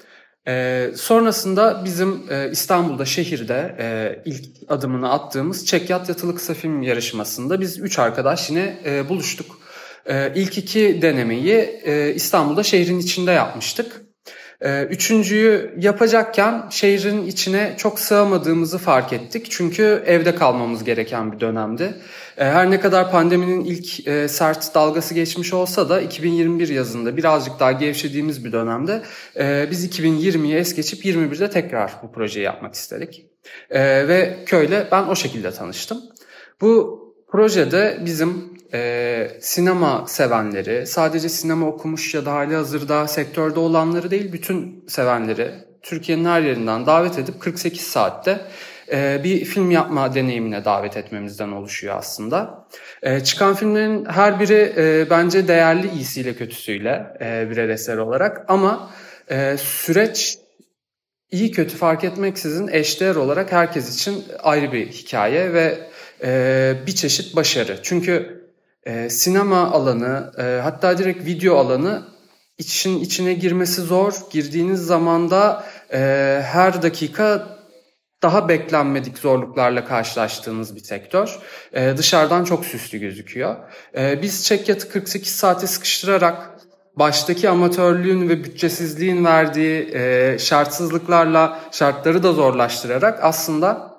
Ee, 0.49 0.91
sonrasında 0.97 1.83
bizim 1.85 2.23
e, 2.31 2.51
İstanbul'da 2.51 3.05
şehirde 3.05 3.77
e, 3.79 4.19
ilk 4.25 4.45
adımını 4.69 5.13
attığımız 5.13 5.67
Çekyat 5.67 6.09
Yatılı 6.09 6.35
Kısa 6.35 6.55
Film 6.55 6.83
yarışmasında 6.83 7.61
biz 7.61 7.81
üç 7.81 7.99
arkadaş 7.99 8.51
yine 8.51 8.77
e, 8.85 9.09
buluştuk. 9.09 9.62
E, 10.07 10.33
ilk 10.35 10.59
iki 10.59 11.03
denemeyi 11.03 11.81
e, 11.85 12.15
İstanbul'da 12.15 12.63
şehrin 12.63 12.99
içinde 12.99 13.33
yapmıştık. 13.33 14.03
E, 14.61 14.83
üçüncüyü 14.83 15.75
yapacakken 15.79 16.69
şehrin 16.71 17.27
içine 17.27 17.75
çok 17.79 18.01
sığamadığımızı 18.01 18.79
fark 18.79 19.13
ettik. 19.13 19.47
Çünkü 19.51 20.03
evde 20.07 20.35
kalmamız 20.35 20.85
gereken 20.85 21.33
bir 21.33 21.41
dönemdi. 21.41 21.95
E, 22.39 22.45
her 22.45 22.71
ne 22.71 22.81
kadar 22.81 23.11
pandeminin 23.11 23.65
ilk 23.65 24.09
e, 24.09 24.29
sert 24.29 24.75
dalgası 24.75 25.15
geçmiş 25.15 25.53
olsa 25.53 25.89
da 25.89 26.01
2021 26.01 26.69
yazında 26.69 27.17
birazcık 27.17 27.61
daha 27.61 27.73
gevşediğimiz 27.73 28.45
bir 28.45 28.53
dönemde 28.53 29.03
e, 29.39 29.69
biz 29.71 29.87
2020'ye 29.87 30.59
es 30.59 30.75
geçip 30.75 31.05
21'de 31.05 31.51
tekrar 31.51 31.93
bu 32.03 32.13
projeyi 32.13 32.45
yapmak 32.45 32.75
istedik. 32.75 33.27
Ve 33.71 34.39
köyle 34.47 34.89
ben 34.93 35.03
o 35.03 35.17
şekilde 35.17 35.51
tanıştım. 35.51 35.99
Bu 36.61 37.03
projede 37.33 37.99
bizim 38.05 38.52
e, 38.75 39.31
sinema 39.41 40.05
sevenleri, 40.09 40.87
sadece 40.87 41.29
sinema 41.29 41.67
okumuş 41.67 42.15
ya 42.15 42.27
da 42.27 42.33
hali 42.33 42.55
hazırda 42.55 43.09
sektörde 43.09 43.61
olanları 43.61 44.11
değil, 44.11 44.33
bütün 44.33 44.85
sevenleri 44.89 45.51
Türkiye'nin 45.83 46.25
her 46.25 46.43
yerinden 46.43 46.87
davet 46.87 47.19
edip 47.19 47.41
48 47.41 47.81
saatte 47.81 48.41
e, 48.93 49.21
bir 49.25 49.45
film 49.45 49.71
yapma 49.71 50.15
deneyimine 50.15 50.65
davet 50.65 50.97
etmemizden 50.97 51.53
oluşuyor 51.53 51.97
aslında. 51.97 52.69
E, 53.03 53.21
çıkan 53.21 53.55
filmlerin 53.55 54.05
her 54.05 54.41
biri 54.41 54.73
e, 54.77 55.11
bence 55.11 55.49
değerli 55.49 55.91
iyisiyle 55.91 56.35
kötüsüyle 56.35 57.07
e, 57.21 57.51
birer 57.51 57.69
eser 57.69 57.97
olarak 57.97 58.45
ama 58.49 58.91
e, 59.31 59.57
süreç 59.59 60.39
iyi 61.31 61.51
kötü 61.51 61.77
fark 61.77 62.05
etmeksizin 62.05 62.69
eşdeğer 62.69 63.15
olarak 63.15 63.53
herkes 63.53 63.95
için 63.95 64.25
ayrı 64.43 64.73
bir 64.73 64.87
hikaye 64.87 65.53
ve 65.53 65.79
e, 66.25 66.75
bir 66.87 66.95
çeşit 66.95 67.37
başarı. 67.37 67.79
Çünkü 67.83 68.42
e, 68.87 69.11
sinema 69.11 69.71
alanı 69.71 70.33
e, 70.39 70.61
hatta 70.63 70.99
direkt 70.99 71.27
video 71.27 71.57
alanı 71.57 72.03
için 72.59 73.01
içine 73.01 73.35
girmesi 73.35 73.81
zor. 73.81 74.15
Girdiğiniz 74.31 74.81
zaman 74.87 75.31
da 75.31 75.65
e, 75.93 75.99
her 76.45 76.83
dakika 76.83 77.49
daha 78.23 78.49
beklenmedik 78.49 79.19
zorluklarla 79.19 79.85
karşılaştığınız 79.85 80.77
bir 80.77 80.81
sektör. 80.81 81.39
E, 81.73 81.97
dışarıdan 81.97 82.45
çok 82.45 82.65
süslü 82.65 82.99
gözüküyor. 82.99 83.57
E, 83.97 84.23
biz 84.23 84.45
Çekyat'ı 84.45 84.89
48 84.89 85.33
saate 85.33 85.67
sıkıştırarak 85.67 86.51
baştaki 86.97 87.49
amatörlüğün 87.49 88.29
ve 88.29 88.45
bütçesizliğin 88.45 89.25
verdiği 89.25 89.91
e, 89.95 90.37
şartsızlıklarla 90.39 91.61
şartları 91.73 92.23
da 92.23 92.33
zorlaştırarak 92.33 93.25
aslında 93.25 93.93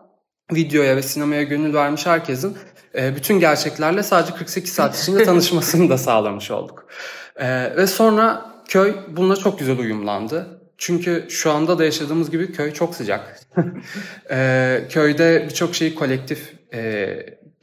videoya 0.51 0.95
ve 0.95 1.01
sinemaya 1.01 1.43
gönül 1.43 1.73
vermiş 1.73 2.05
herkesin 2.05 2.57
bütün 2.93 3.39
gerçeklerle 3.39 4.03
sadece 4.03 4.33
48 4.33 4.73
saat 4.73 5.00
içinde 5.00 5.23
tanışmasını 5.25 5.89
da 5.89 5.97
sağlamış 5.97 6.51
olduk. 6.51 6.88
E, 7.35 7.75
ve 7.77 7.88
sonra 7.88 8.45
köy 8.67 8.95
bununla 9.09 9.35
çok 9.35 9.59
güzel 9.59 9.79
uyumlandı. 9.79 10.59
Çünkü 10.77 11.25
şu 11.29 11.51
anda 11.51 11.77
da 11.79 11.83
yaşadığımız 11.83 12.31
gibi 12.31 12.51
köy 12.51 12.73
çok 12.73 12.95
sıcak. 12.95 13.39
e, 14.31 14.81
köyde 14.89 15.45
birçok 15.50 15.75
şeyi 15.75 15.95
kolektif 15.95 16.53
e, 16.73 17.09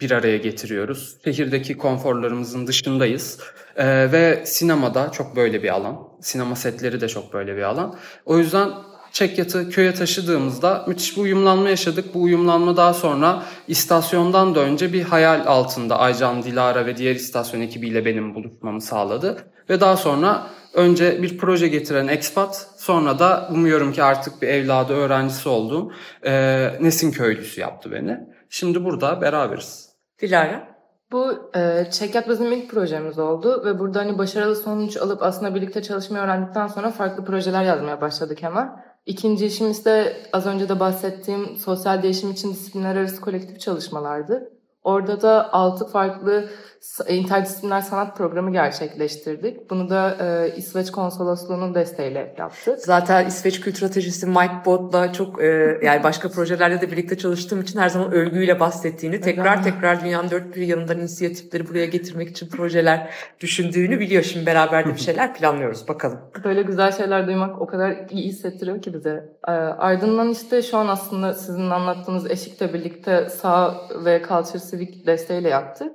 bir 0.00 0.10
araya 0.10 0.36
getiriyoruz. 0.36 1.16
Şehirdeki 1.24 1.78
konforlarımızın 1.78 2.66
dışındayız. 2.66 3.38
Ve 3.78 4.42
sinemada 4.46 5.12
çok 5.12 5.36
böyle 5.36 5.62
bir 5.62 5.68
alan. 5.68 5.98
Sinema 6.20 6.56
setleri 6.56 7.00
de 7.00 7.08
çok 7.08 7.32
böyle 7.32 7.56
bir 7.56 7.62
alan. 7.62 7.96
O 8.26 8.38
yüzden 8.38 8.70
Çekyat'ı 9.12 9.70
köye 9.70 9.94
taşıdığımızda 9.94 10.84
müthiş 10.86 11.16
bir 11.16 11.22
uyumlanma 11.22 11.68
yaşadık. 11.68 12.14
Bu 12.14 12.22
uyumlanma 12.22 12.76
daha 12.76 12.94
sonra 12.94 13.42
istasyondan 13.68 14.54
da 14.54 14.60
önce 14.60 14.92
bir 14.92 15.02
hayal 15.02 15.46
altında 15.46 15.98
Aycan, 15.98 16.42
Dilara 16.42 16.86
ve 16.86 16.96
diğer 16.96 17.14
istasyon 17.14 17.60
ekibiyle 17.60 18.04
benim 18.04 18.34
buluşmamı 18.34 18.80
sağladı. 18.80 19.36
Ve 19.70 19.80
daha 19.80 19.96
sonra 19.96 20.46
önce 20.74 21.22
bir 21.22 21.38
proje 21.38 21.68
getiren 21.68 22.08
expat 22.08 22.68
sonra 22.76 23.18
da 23.18 23.48
umuyorum 23.52 23.92
ki 23.92 24.02
artık 24.02 24.42
bir 24.42 24.48
evladı 24.48 24.92
öğrencisi 24.92 25.48
olduğum 25.48 25.92
e, 26.26 26.32
Nesin 26.80 27.10
köylüsü 27.10 27.60
yaptı 27.60 27.92
beni. 27.92 28.18
Şimdi 28.48 28.84
burada 28.84 29.20
beraberiz. 29.20 29.90
Dilara. 30.22 30.70
Bu 31.12 31.50
e, 31.56 31.90
Çekyat 31.90 32.28
bizim 32.28 32.52
ilk 32.52 32.70
projemiz 32.70 33.18
oldu 33.18 33.62
ve 33.64 33.78
burada 33.78 34.00
hani 34.00 34.18
başarılı 34.18 34.56
sonuç 34.56 34.96
alıp 34.96 35.22
aslında 35.22 35.54
birlikte 35.54 35.82
çalışmayı 35.82 36.24
öğrendikten 36.24 36.66
sonra 36.66 36.90
farklı 36.90 37.24
projeler 37.24 37.64
yazmaya 37.64 38.00
başladık 38.00 38.42
hemen. 38.42 38.89
İkinci 39.06 39.46
işimiz 39.46 39.84
de 39.84 40.16
az 40.32 40.46
önce 40.46 40.68
de 40.68 40.80
bahsettiğim 40.80 41.56
sosyal 41.56 42.02
değişim 42.02 42.30
için 42.30 42.50
disiplinler 42.50 42.96
arası 42.96 43.20
kolektif 43.20 43.60
çalışmalardı. 43.60 44.59
Orada 44.84 45.22
da 45.22 45.52
altı 45.52 45.86
farklı 45.86 46.48
s- 46.80 47.14
interdisipliner 47.14 47.80
sanat 47.80 48.16
programı 48.16 48.52
gerçekleştirdik. 48.52 49.70
Bunu 49.70 49.90
da 49.90 50.16
e, 50.20 50.56
İsveç 50.56 50.90
Konsolosluğu'nun 50.90 51.74
desteğiyle 51.74 52.34
yaptık. 52.38 52.78
Zaten 52.78 53.26
İsveç 53.26 53.60
kültür 53.60 53.86
ateşisi 53.86 54.26
Mike 54.26 54.62
Bott'la 54.64 55.12
çok 55.12 55.42
e, 55.42 55.78
yani 55.82 56.02
başka 56.02 56.28
projelerde 56.28 56.80
de 56.80 56.90
birlikte 56.90 57.18
çalıştığım 57.18 57.60
için 57.60 57.78
her 57.80 57.88
zaman 57.88 58.12
övgüyle 58.12 58.60
bahsettiğini, 58.60 59.20
tekrar 59.20 59.62
tekrar 59.64 60.00
dünyanın 60.04 60.30
dört 60.30 60.56
bir 60.56 60.62
yanından 60.66 60.98
inisiyatifleri 60.98 61.68
buraya 61.68 61.86
getirmek 61.86 62.28
için 62.28 62.48
projeler 62.48 63.10
düşündüğünü 63.40 64.00
biliyor. 64.00 64.22
Şimdi 64.22 64.46
beraber 64.46 64.86
de 64.86 64.94
bir 64.94 65.00
şeyler 65.00 65.34
planlıyoruz. 65.34 65.88
Bakalım. 65.88 66.18
Böyle 66.44 66.62
güzel 66.62 66.92
şeyler 66.92 67.26
duymak 67.26 67.60
o 67.60 67.66
kadar 67.66 67.96
iyi 68.10 68.28
hissettiriyor 68.28 68.82
ki 68.82 68.94
bize. 68.94 69.28
Ee, 69.48 69.50
ardından 69.50 70.28
işte 70.28 70.62
şu 70.62 70.76
an 70.76 70.88
aslında 70.88 71.34
sizin 71.34 71.70
anlattığınız 71.70 72.30
eşikle 72.30 72.74
birlikte 72.74 73.28
sağ 73.28 73.74
ve 74.04 74.22
Culture 74.28 74.58
Civic 74.70 75.06
desteğiyle 75.06 75.48
yaptık. 75.48 75.92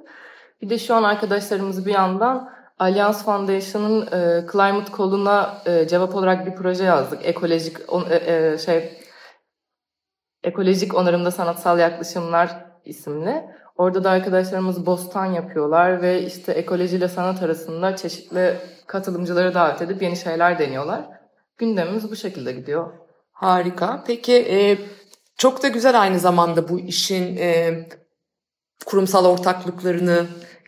Bir 0.61 0.69
de 0.69 0.77
şu 0.77 0.95
an 0.95 1.03
arkadaşlarımız 1.03 1.85
bir 1.85 1.93
yandan 1.93 2.49
Allianz 2.79 3.25
Foundation'ın 3.25 4.01
e, 4.01 4.45
Climate 4.51 4.91
Call'una 4.97 5.61
e, 5.65 5.87
cevap 5.87 6.15
olarak 6.15 6.45
bir 6.45 6.55
proje 6.55 6.83
yazdık. 6.83 7.25
Ekolojik 7.25 7.93
on- 7.93 8.07
e, 8.09 8.15
e, 8.15 8.57
şey 8.57 8.97
Ekolojik 10.43 10.95
Onarımda 10.95 11.31
Sanatsal 11.31 11.79
Yaklaşımlar 11.79 12.65
isimli. 12.85 13.45
Orada 13.77 14.03
da 14.03 14.09
arkadaşlarımız 14.09 14.85
bostan 14.85 15.25
yapıyorlar 15.25 16.01
ve 16.01 16.21
işte 16.21 16.51
ekolojiyle 16.51 17.07
sanat 17.07 17.43
arasında 17.43 17.95
çeşitli 17.95 18.57
katılımcıları 18.87 19.53
davet 19.53 19.81
edip 19.81 20.01
yeni 20.01 20.17
şeyler 20.17 20.59
deniyorlar. 20.59 21.01
Gündemimiz 21.57 22.11
bu 22.11 22.15
şekilde 22.15 22.51
gidiyor. 22.51 22.93
Harika. 23.31 24.03
Peki 24.07 24.33
e, 24.33 24.77
çok 25.37 25.63
da 25.63 25.67
güzel 25.67 26.01
aynı 26.01 26.19
zamanda 26.19 26.69
bu 26.69 26.79
işin 26.79 27.37
e, 27.37 27.73
kurumsal 28.85 29.25
ortaklıklarını, 29.25 30.25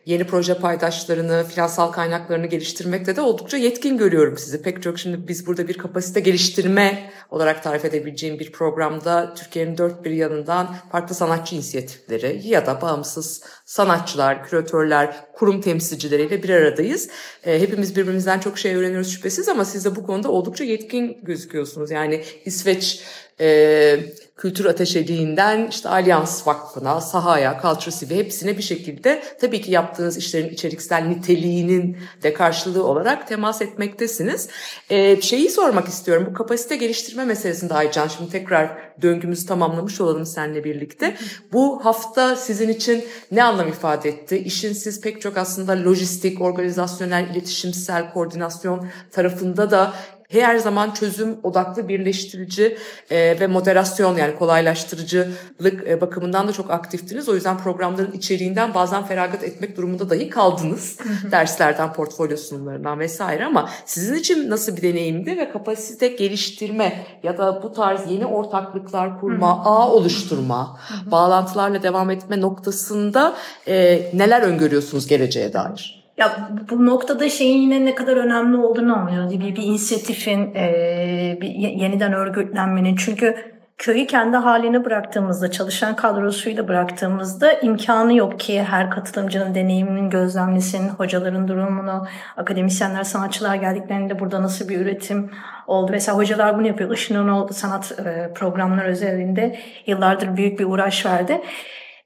yeni 0.07 0.27
proje 0.27 0.53
paydaşlarını, 0.53 1.45
finansal 1.49 1.91
kaynaklarını 1.91 2.45
geliştirmekte 2.45 3.15
de 3.15 3.21
oldukça 3.21 3.57
yetkin 3.57 3.97
görüyorum 3.97 4.37
sizi. 4.37 4.61
Pek 4.61 4.83
çok 4.83 4.99
şimdi 4.99 5.27
biz 5.27 5.47
burada 5.47 5.67
bir 5.67 5.77
kapasite 5.77 6.19
geliştirme 6.19 7.11
olarak 7.31 7.63
tarif 7.63 7.85
edebileceğim 7.85 8.39
bir 8.39 8.51
programda 8.51 9.33
Türkiye'nin 9.33 9.77
dört 9.77 10.05
bir 10.05 10.11
yanından 10.11 10.75
farklı 10.91 11.15
sanatçı 11.15 11.55
inisiyatifleri 11.55 12.47
ya 12.47 12.65
da 12.65 12.81
bağımsız 12.81 13.43
sanatçılar, 13.65 14.43
küratörler, 14.43 15.15
kurum 15.33 15.61
temsilcileriyle 15.61 16.43
bir 16.43 16.49
aradayız. 16.49 17.09
E, 17.43 17.61
hepimiz 17.61 17.95
birbirimizden 17.95 18.39
çok 18.39 18.57
şey 18.57 18.75
öğreniyoruz 18.75 19.11
şüphesiz 19.11 19.49
ama 19.49 19.65
siz 19.65 19.85
de 19.85 19.95
bu 19.95 20.05
konuda 20.05 20.31
oldukça 20.31 20.63
yetkin 20.63 21.17
gözüküyorsunuz. 21.23 21.91
Yani 21.91 22.23
İsveç 22.45 23.03
e, 23.39 23.99
Kültür 24.37 24.65
Ateşeliğinden 24.65 25.67
işte 25.67 25.89
Alyans 25.89 26.47
Vakfı'na, 26.47 27.01
Sahaya, 27.01 27.59
Culture 27.61 27.91
CV 27.91 28.15
hepsine 28.15 28.57
bir 28.57 28.63
şekilde 28.63 29.23
tabii 29.41 29.61
ki 29.61 29.71
yaptığınız 29.71 30.17
işlerin 30.17 30.49
içeriksel 30.49 31.03
niteliğinin 31.03 31.97
de 32.23 32.33
karşılığı 32.33 32.83
olarak 32.83 33.27
temas 33.27 33.61
etmektesiniz. 33.61 34.49
Ee, 34.89 35.21
şeyi 35.21 35.49
sormak 35.49 35.87
istiyorum 35.87 36.27
bu 36.29 36.33
kapasite 36.33 36.75
geliştirme 36.75 37.25
meselesinde 37.25 37.73
Aycan 37.73 38.07
şimdi 38.07 38.31
tekrar 38.31 38.77
döngümüzü 39.01 39.45
tamamlamış 39.45 40.01
olalım 40.01 40.25
seninle 40.25 40.63
birlikte. 40.63 41.17
Bu 41.53 41.85
hafta 41.85 42.35
sizin 42.35 42.69
için 42.69 43.05
ne 43.31 43.43
anlam 43.43 43.67
ifade 43.67 44.09
etti? 44.09 44.37
İşin 44.37 44.73
siz 44.73 45.01
pek 45.01 45.21
çok 45.21 45.37
aslında 45.37 45.71
lojistik, 45.71 46.41
organizasyonel, 46.41 47.29
iletişimsel, 47.29 48.13
koordinasyon 48.13 48.87
tarafında 49.11 49.71
da 49.71 49.93
her 50.27 50.57
zaman 50.57 50.91
çözüm 50.91 51.37
odaklı 51.43 51.87
birleştirici 51.87 52.77
e, 53.09 53.39
ve 53.39 53.47
moderasyon 53.47 54.17
yani 54.17 54.35
kolaylaştırıcılık 54.35 55.87
e, 55.87 56.01
bakımından 56.01 56.47
da 56.47 56.51
çok 56.51 56.71
aktiftiniz. 56.71 57.29
O 57.29 57.35
yüzden 57.35 57.57
programların 57.57 58.11
içeriğinden 58.11 58.73
bazen 58.73 59.05
feragat 59.05 59.43
etmek 59.43 59.77
durumunda 59.77 60.09
dahi 60.09 60.29
kaldınız. 60.29 60.97
Derslerden, 61.31 61.93
portfolyo 61.93 62.37
sunumlarından 62.37 62.99
vesaire 62.99 63.45
ama 63.45 63.69
sizin 63.85 64.15
için 64.15 64.49
nasıl 64.49 64.77
bir 64.77 64.81
deneyimdi 64.81 65.37
ve 65.37 65.49
kapasite 65.51 66.07
geliştirme 66.07 67.05
ya 67.23 67.37
da 67.37 67.63
bu 67.63 67.73
tarz 67.73 68.11
yeni 68.11 68.25
ortaklıklar 68.25 69.19
kurma, 69.19 69.65
ağ 69.65 69.91
oluşturma, 69.91 70.79
bağlantılarla 71.05 71.83
devam 71.83 72.11
etme 72.11 72.41
noktasında 72.41 73.33
e, 73.67 74.01
neler 74.13 74.41
öngörüyorsunuz 74.41 75.07
geleceğe 75.07 75.53
dair? 75.53 75.96
Ya 76.17 76.49
bu 76.69 76.85
noktada 76.85 77.29
şeyin 77.29 77.61
yine 77.61 77.85
ne 77.85 77.95
kadar 77.95 78.17
önemli 78.17 78.57
olduğunu 78.57 78.97
anlıyoruz. 78.97 79.31
Bir, 79.31 79.55
bir 79.55 79.63
inisiyatifin, 79.63 80.55
e, 80.55 81.37
bir 81.41 81.49
yeniden 81.49 82.13
örgütlenmenin. 82.13 82.95
Çünkü 82.95 83.35
köyü 83.77 84.07
kendi 84.07 84.37
haline 84.37 84.85
bıraktığımızda, 84.85 85.51
çalışan 85.51 85.95
kadrosuyla 85.95 86.67
bıraktığımızda 86.67 87.51
imkanı 87.51 88.13
yok 88.15 88.39
ki 88.39 88.63
her 88.63 88.91
katılımcının 88.91 89.55
deneyiminin 89.55 90.09
gözlemlesin, 90.09 90.89
hocaların 90.89 91.47
durumunu, 91.47 92.07
akademisyenler, 92.37 93.03
sanatçılar 93.03 93.55
geldiklerinde 93.55 94.19
burada 94.19 94.43
nasıl 94.43 94.69
bir 94.69 94.79
üretim 94.79 95.31
oldu. 95.67 95.91
Mesela 95.91 96.17
hocalar 96.17 96.57
bunu 96.57 96.67
yapıyor. 96.67 96.93
Işın'ın 96.93 97.27
oldu 97.27 97.53
sanat 97.53 97.99
e, 98.05 98.33
programlar 98.33 98.85
özelinde 98.85 99.59
yıllardır 99.87 100.37
büyük 100.37 100.59
bir 100.59 100.65
uğraş 100.65 101.05
verdi 101.05 101.41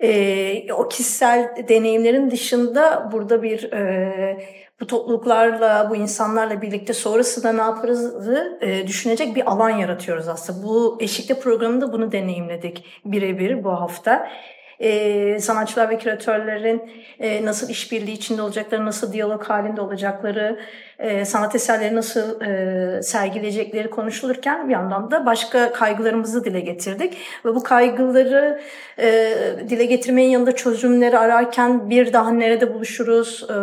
e, 0.02 0.74
o 0.74 0.90
kişisel 0.90 1.66
deneyimlerin 1.70 2.32
dışında 2.32 3.10
burada 3.12 3.44
bir 3.44 3.72
e, 3.74 4.38
bu 4.80 4.88
topluluklarla, 4.88 5.90
bu 5.90 5.96
insanlarla 5.96 6.62
birlikte 6.62 6.94
sonrasında 6.94 7.52
ne 7.52 7.62
yaparız 7.62 8.30
e, 8.62 8.88
düşünecek 8.88 9.36
bir 9.36 9.52
alan 9.52 9.70
yaratıyoruz 9.70 10.28
aslında. 10.28 10.68
Bu 10.68 10.98
eşlikte 11.00 11.40
programında 11.40 11.94
bunu 11.94 12.12
deneyimledik 12.12 12.86
birebir 13.06 13.64
bu 13.64 13.72
hafta 13.72 14.30
e, 14.82 15.40
sanatçılar 15.40 15.90
ve 15.90 15.98
küratörlerin 15.98 16.82
e, 17.20 17.46
nasıl 17.46 17.70
işbirliği 17.70 18.14
içinde 18.14 18.42
olacakları, 18.42 18.86
nasıl 18.86 19.14
diyalog 19.14 19.44
halinde 19.44 19.82
olacakları, 19.82 20.60
e, 21.00 21.26
sanat 21.26 21.56
eserleri 21.56 21.96
nasıl 21.96 22.42
e, 22.42 23.02
sergileyecekleri 23.04 23.90
konuşulurken 23.90 24.68
bir 24.68 24.74
yandan 24.74 25.12
da 25.12 25.26
başka 25.26 25.74
kaygılarımızı 25.74 26.46
dile 26.46 26.60
getirdik. 26.60 27.18
Ve 27.46 27.56
bu 27.56 27.64
kaygıları 27.64 28.62
e, 29.00 29.34
dile 29.70 29.86
getirmenin 29.86 30.30
yanında 30.30 30.56
çözümleri 30.56 31.18
ararken 31.20 31.90
bir 31.90 32.14
daha 32.14 32.32
nerede 32.32 32.74
buluşuruz, 32.74 33.46
e, 33.50 33.56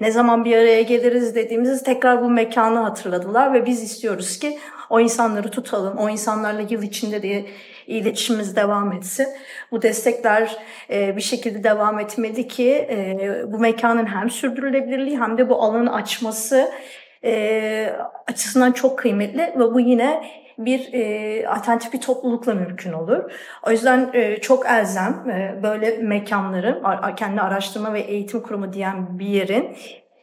ne 0.00 0.10
zaman 0.10 0.44
bir 0.44 0.56
araya 0.56 0.82
geliriz 0.82 1.34
dediğimizde 1.34 1.84
tekrar 1.84 2.22
bu 2.22 2.30
mekanı 2.30 2.78
hatırladılar 2.78 3.52
ve 3.52 3.66
biz 3.66 3.82
istiyoruz 3.82 4.38
ki 4.38 4.58
o 4.90 5.00
insanları 5.00 5.50
tutalım, 5.50 5.98
o 5.98 6.08
insanlarla 6.08 6.62
yıl 6.70 6.82
içinde 6.82 7.22
de 7.22 7.44
iletişimimiz 7.88 8.56
devam 8.56 8.92
etsin. 8.92 9.26
Bu 9.72 9.82
destekler 9.82 10.56
e, 10.90 11.16
bir 11.16 11.22
şekilde 11.22 11.64
devam 11.64 11.98
etmeli 11.98 12.48
ki 12.48 12.72
e, 12.72 13.18
bu 13.52 13.58
mekanın 13.58 14.06
hem 14.06 14.30
sürdürülebilirliği 14.30 15.20
hem 15.20 15.38
de 15.38 15.48
bu 15.48 15.62
alanı 15.62 15.94
açması 15.94 16.70
e, 17.24 17.92
açısından 18.26 18.72
çok 18.72 18.98
kıymetli 18.98 19.40
ve 19.40 19.74
bu 19.74 19.80
yine 19.80 20.22
bir 20.58 20.92
e, 20.92 21.48
alternatif 21.48 21.92
bir 21.92 22.00
toplulukla 22.00 22.54
mümkün 22.54 22.92
olur. 22.92 23.32
O 23.66 23.70
yüzden 23.70 24.10
e, 24.12 24.40
çok 24.40 24.66
elzem 24.66 25.30
e, 25.30 25.62
böyle 25.62 25.96
mekanların, 25.96 26.82
kendi 27.16 27.40
araştırma 27.40 27.94
ve 27.94 28.00
eğitim 28.00 28.42
kurumu 28.42 28.72
diyen 28.72 29.18
bir 29.18 29.26
yerin 29.26 29.76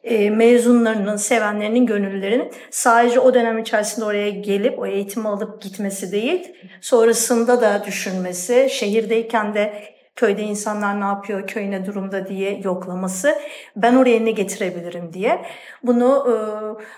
e, 0.05 0.29
mezunlarının, 0.29 1.15
sevenlerinin, 1.15 1.85
gönüllülerinin 1.85 2.51
sadece 2.71 3.19
o 3.19 3.33
dönem 3.33 3.59
içerisinde 3.59 4.05
oraya 4.05 4.29
gelip 4.29 4.79
o 4.79 4.85
eğitimi 4.85 5.27
alıp 5.27 5.61
gitmesi 5.61 6.11
değil, 6.11 6.55
sonrasında 6.81 7.61
da 7.61 7.85
düşünmesi, 7.85 8.67
şehirdeyken 8.71 9.53
de 9.53 9.95
köyde 10.15 10.43
insanlar 10.43 11.01
ne 11.01 11.05
yapıyor, 11.05 11.47
köy 11.47 11.71
ne 11.71 11.85
durumda 11.85 12.27
diye 12.27 12.61
yoklaması, 12.63 13.35
ben 13.75 13.95
oraya 13.95 14.19
ne 14.19 14.31
getirebilirim 14.31 15.13
diye. 15.13 15.45
Bunu 15.83 16.25
e, 16.27 16.35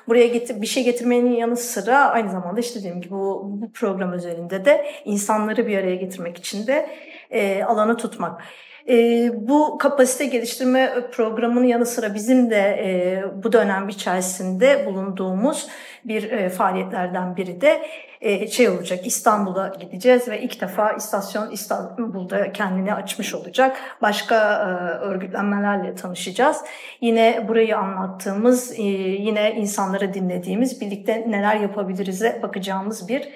buraya 0.07 0.27
getir, 0.27 0.61
bir 0.61 0.67
şey 0.67 0.83
getirmenin 0.83 1.31
yanı 1.31 1.57
sıra 1.57 1.97
aynı 1.97 2.31
zamanda 2.31 2.59
işte 2.59 2.79
dediğim 2.79 3.01
gibi 3.01 3.13
bu, 3.13 3.43
bu 3.61 3.71
program 3.71 4.13
üzerinde 4.13 4.65
de 4.65 4.85
insanları 5.05 5.67
bir 5.67 5.77
araya 5.77 5.95
getirmek 5.95 6.37
için 6.37 6.67
de 6.67 6.89
e, 7.31 7.63
alanı 7.63 7.97
tutmak. 7.97 8.41
E, 8.89 9.29
bu 9.47 9.77
kapasite 9.77 10.25
geliştirme 10.25 10.93
programının 11.11 11.65
yanı 11.65 11.85
sıra 11.85 12.13
bizim 12.13 12.49
de 12.49 12.57
e, 12.57 13.23
bu 13.43 13.51
dönem 13.51 13.89
içerisinde 13.89 14.85
bulunduğumuz 14.85 15.67
bir 16.05 16.31
e, 16.31 16.49
faaliyetlerden 16.49 17.37
biri 17.37 17.61
de 17.61 17.81
e, 18.21 18.47
şey 18.47 18.69
olacak 18.69 19.07
İstanbul'a 19.07 19.67
gideceğiz 19.67 20.27
ve 20.27 20.41
ilk 20.41 20.61
defa 20.61 20.91
istasyon 20.91 21.51
İstanbul'da 21.51 22.51
kendini 22.51 22.93
açmış 22.93 23.33
olacak. 23.33 23.77
Başka 24.01 24.35
e, 24.35 24.65
örgütlenmelerle 25.05 25.95
tanışacağız. 25.95 26.57
Yine 27.01 27.45
burayı 27.47 27.77
anlattığımız, 27.77 28.79
e, 28.79 28.83
yine 28.83 29.51
insanları 29.51 30.13
dinlediğimiz, 30.13 30.81
birlikte 30.81 31.25
neler 31.27 31.55
yapabiliriz'e 31.55 32.39
bakacağımız 32.43 33.07
bir 33.07 33.29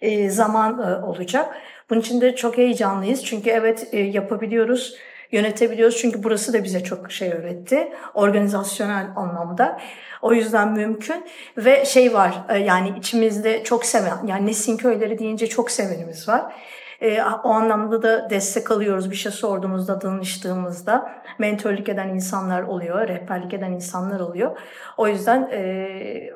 e, 0.00 0.30
zaman 0.30 0.82
e, 0.82 1.04
olacak. 1.04 1.56
Bunun 1.90 2.00
için 2.00 2.20
de 2.20 2.36
çok 2.36 2.58
heyecanlıyız. 2.58 3.24
Çünkü 3.24 3.50
evet 3.50 3.88
e, 3.92 3.98
yapabiliyoruz, 3.98 4.96
yönetebiliyoruz. 5.32 5.96
Çünkü 5.96 6.22
burası 6.22 6.52
da 6.52 6.64
bize 6.64 6.84
çok 6.84 7.12
şey 7.12 7.32
öğretti. 7.32 7.92
Organizasyonel 8.14 9.06
anlamda. 9.16 9.80
O 10.22 10.32
yüzden 10.32 10.72
mümkün. 10.72 11.24
Ve 11.56 11.84
şey 11.84 12.14
var 12.14 12.34
e, 12.48 12.58
yani 12.58 12.92
içimizde 12.98 13.64
çok 13.64 13.84
seven, 13.84 14.26
yani 14.26 14.46
Nesin 14.46 14.76
köyleri 14.76 15.18
deyince 15.18 15.46
çok 15.46 15.70
sevenimiz 15.70 16.28
var. 16.28 16.52
E, 17.00 17.22
o 17.22 17.48
anlamda 17.48 18.02
da 18.02 18.30
destek 18.30 18.70
alıyoruz. 18.70 19.10
Bir 19.10 19.16
şey 19.16 19.32
sorduğumuzda, 19.32 20.00
danıştığımızda 20.00 21.22
mentörlük 21.38 21.88
eden 21.88 22.08
insanlar 22.08 22.62
oluyor, 22.62 23.08
rehberlik 23.08 23.54
eden 23.54 23.72
insanlar 23.72 24.20
oluyor. 24.20 24.58
O 24.96 25.08
yüzden 25.08 25.48
e, 25.52 25.88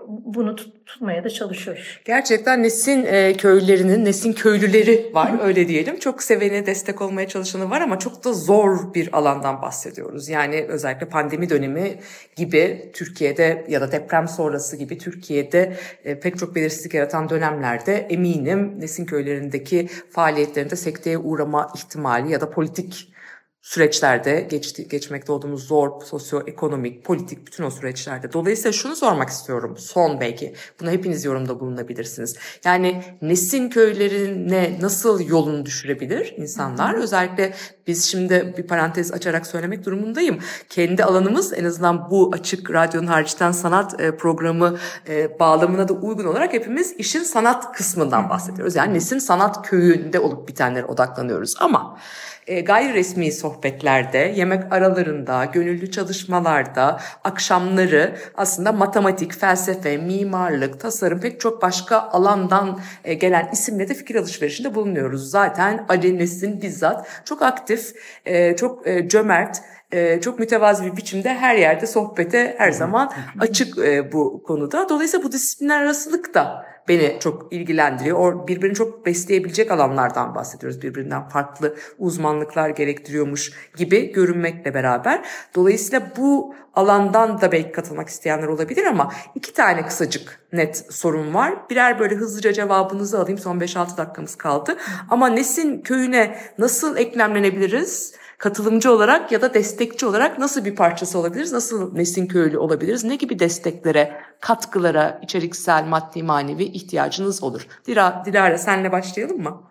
bunu 0.09 0.57
tut, 0.57 0.80
tutmaya 0.93 1.25
da 1.25 1.31
çalışıyoruz. 1.31 1.99
Gerçekten 2.05 2.63
Nesin 2.63 3.05
e, 3.05 3.37
köylerinin, 3.37 4.05
Nesin 4.05 4.33
köylüleri 4.33 5.11
var 5.15 5.33
öyle 5.43 5.69
diyelim. 5.69 5.99
Çok 5.99 6.23
seveni, 6.23 6.67
destek 6.67 7.03
olmaya 7.03 7.29
çalışanı 7.29 7.71
var 7.71 7.81
ama 7.81 7.99
çok 7.99 8.25
da 8.25 8.33
zor 8.33 8.95
bir 8.95 9.17
alandan 9.17 9.63
bahsediyoruz. 9.63 10.29
Yani 10.29 10.65
özellikle 10.69 11.09
pandemi 11.09 11.51
dönemi 11.51 11.99
gibi 12.37 12.91
Türkiye'de 12.95 13.67
ya 13.69 13.81
da 13.81 13.93
deprem 13.93 14.29
sonrası 14.29 14.77
gibi 14.77 14.99
Türkiye'de 14.99 15.77
e, 16.05 16.21
pek 16.21 16.39
çok 16.39 16.55
belirsizlik 16.55 16.95
yaratan 16.95 17.29
dönemlerde 17.29 17.97
eminim 17.97 18.81
Nesin 18.81 19.07
köylerindeki 19.07 19.89
faaliyetlerinde 20.11 20.77
sekteye 20.77 21.19
uğrama 21.19 21.73
ihtimali 21.77 22.33
ya 22.33 22.41
da 22.41 22.51
politik 22.51 23.13
süreçlerde 23.63 24.41
geçti, 24.51 24.89
geçmekte 24.89 25.33
olduğumuz 25.33 25.67
zor 25.67 26.03
sosyoekonomik, 26.05 27.05
politik 27.05 27.47
bütün 27.47 27.65
o 27.65 27.71
süreçlerde. 27.71 28.33
Dolayısıyla 28.33 28.73
şunu 28.73 28.97
sormak 28.97 29.29
istiyorum 29.29 29.77
son 29.79 30.21
belki. 30.21 30.55
Buna 30.81 30.91
hepiniz 30.91 31.25
yorumda 31.25 31.61
bulunabilirsiniz. 31.61 32.37
Yani 32.65 33.03
Nesin 33.23 33.71
köylerine 33.71 34.79
nasıl 34.81 35.21
yolunu 35.29 35.67
düşürebilir 35.67 36.35
insanlar? 36.37 36.95
Özellikle 36.95 37.55
biz 37.87 38.11
şimdi 38.11 38.55
bir 38.59 38.67
parantez 38.67 39.13
açarak 39.13 39.47
söylemek 39.47 39.85
durumundayım. 39.85 40.39
Kendi 40.69 41.05
alanımız 41.05 41.53
en 41.53 41.65
azından 41.65 42.11
bu 42.11 42.31
açık 42.35 42.71
radyonun 42.71 43.07
hariçten 43.07 43.53
sanat 43.53 44.01
e, 44.01 44.17
programı 44.17 44.79
e, 45.09 45.39
bağlamına 45.39 45.89
da 45.89 45.93
uygun 45.93 46.25
olarak 46.25 46.53
hepimiz 46.53 46.93
işin 46.93 47.23
sanat 47.23 47.73
kısmından 47.73 48.31
bahsediyoruz. 48.31 48.77
Yani 48.77 48.95
Nesin 48.95 49.19
sanat 49.19 49.69
köyünde 49.69 50.21
olup 50.21 50.49
bitenlere 50.49 50.85
odaklanıyoruz. 50.85 51.55
Ama 51.61 51.99
e, 52.47 52.61
gayri 52.61 52.95
resmi 52.95 53.33
sohbetlerde, 53.33 54.19
yemek 54.37 54.73
aralarında, 54.73 55.45
gönüllü 55.45 55.91
çalışmalarda, 55.91 57.01
akşamları 57.25 58.17
aslında 58.35 58.73
matematik, 58.73 59.35
felsefe, 59.35 59.97
mimarlık, 59.97 60.81
tasarım 60.81 61.21
pek 61.21 61.41
çok 61.41 61.63
başka 61.63 61.99
alandan 61.99 62.81
gelen 63.21 63.49
isimle 63.53 63.89
de 63.89 63.95
fikir 63.95 64.15
alışverişinde 64.15 64.75
bulunuyoruz. 64.75 65.31
Zaten 65.31 65.87
Ali 65.89 66.19
Nesin 66.19 66.63
bizzat 66.63 67.07
çok 67.25 67.43
aktif, 67.43 67.80
e, 68.27 68.57
çok 68.57 68.89
e, 68.89 69.09
cömert, 69.09 69.63
e, 69.93 70.21
çok 70.21 70.39
mütevazi 70.39 70.85
bir 70.85 70.97
biçimde 70.97 71.35
her 71.35 71.55
yerde 71.55 71.87
sohbete 71.87 72.55
her 72.59 72.73
zaman 72.73 73.13
açık 73.41 73.79
e, 73.79 74.13
bu 74.13 74.43
konuda. 74.43 74.89
Dolayısıyla 74.89 75.27
bu 75.27 75.33
disiplinler 75.33 75.81
arasılık 75.81 76.35
da 76.35 76.67
beni 76.91 77.17
çok 77.21 77.53
ilgilendiriyor. 77.53 78.47
Birbirini 78.49 78.75
çok 78.75 79.07
besleyebilecek 79.07 79.71
alanlardan 79.71 80.35
bahsediyoruz. 80.35 80.83
Birbirinden 80.83 81.29
farklı 81.29 81.77
uzmanlıklar 81.99 82.71
gerektiriyormuş 82.71 83.53
gibi 83.77 84.13
görünmekle 84.13 84.75
beraber. 84.75 85.25
Dolayısıyla 85.55 86.13
bu 86.17 86.55
alandan 86.75 87.41
da 87.41 87.53
belki 87.53 87.73
katılmak 87.73 88.09
isteyenler 88.09 88.47
olabilir 88.47 88.85
ama 88.85 89.13
iki 89.35 89.53
tane 89.53 89.87
kısacık 89.87 90.41
net 90.53 90.87
sorun 90.91 91.35
var. 91.35 91.71
Birer 91.71 91.99
böyle 91.99 92.15
hızlıca 92.15 92.53
cevabınızı 92.53 93.19
alayım. 93.19 93.39
Son 93.39 93.59
5-6 93.59 93.97
dakikamız 93.97 94.35
kaldı. 94.35 94.77
Ama 95.11 95.29
Nesin 95.29 95.81
köyüne 95.81 96.39
nasıl 96.59 96.97
eklemlenebiliriz? 96.97 98.15
Katılımcı 98.41 98.93
olarak 98.93 99.33
ya 99.33 99.43
da 99.43 99.55
destekçi 99.55 100.07
olarak 100.07 100.39
nasıl 100.39 100.65
bir 100.65 100.77
parçası 100.77 101.19
olabiliriz? 101.19 101.53
Nasıl 101.53 101.95
Nesin 101.95 102.27
köylü 102.27 102.59
olabiliriz? 102.59 103.05
Ne 103.05 103.17
gibi 103.17 103.39
desteklere, 103.39 104.13
katkılara, 104.41 105.19
içeriksel, 105.23 105.85
maddi, 105.85 106.23
manevi 106.23 106.65
ihtiyacınız 106.65 107.43
olur? 107.43 107.67
Dila, 107.87 108.23
Dilara 108.27 108.59
senle 108.59 108.93
başlayalım 108.93 109.43
mı? 109.43 109.63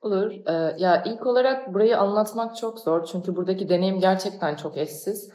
Olur. 0.00 0.32
Ee, 0.32 0.76
ya 0.78 1.02
ilk 1.06 1.26
olarak 1.26 1.74
burayı 1.74 1.98
anlatmak 1.98 2.56
çok 2.56 2.78
zor 2.78 3.04
çünkü 3.04 3.36
buradaki 3.36 3.68
deneyim 3.68 4.00
gerçekten 4.00 4.56
çok 4.56 4.76
eşsiz. 4.76 5.30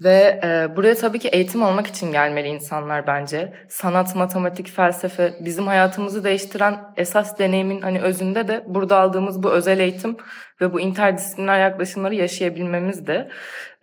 Ve 0.00 0.40
e, 0.44 0.76
buraya 0.76 0.94
tabii 0.94 1.18
ki 1.18 1.28
eğitim 1.28 1.62
almak 1.62 1.86
için 1.86 2.12
gelmeli 2.12 2.48
insanlar 2.48 3.06
bence. 3.06 3.52
Sanat, 3.68 4.16
matematik, 4.16 4.68
felsefe 4.68 5.34
bizim 5.40 5.66
hayatımızı 5.66 6.24
değiştiren 6.24 6.78
esas 6.96 7.38
deneyimin 7.38 7.80
hani 7.80 8.00
özünde 8.00 8.48
de 8.48 8.64
burada 8.66 8.98
aldığımız 9.00 9.42
bu 9.42 9.50
özel 9.50 9.78
eğitim 9.78 10.16
ve 10.60 10.72
bu 10.72 10.80
interdisipliner 10.80 11.60
yaklaşımları 11.60 12.14
yaşayabilmemiz 12.14 13.06
de. 13.06 13.28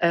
E, 0.04 0.08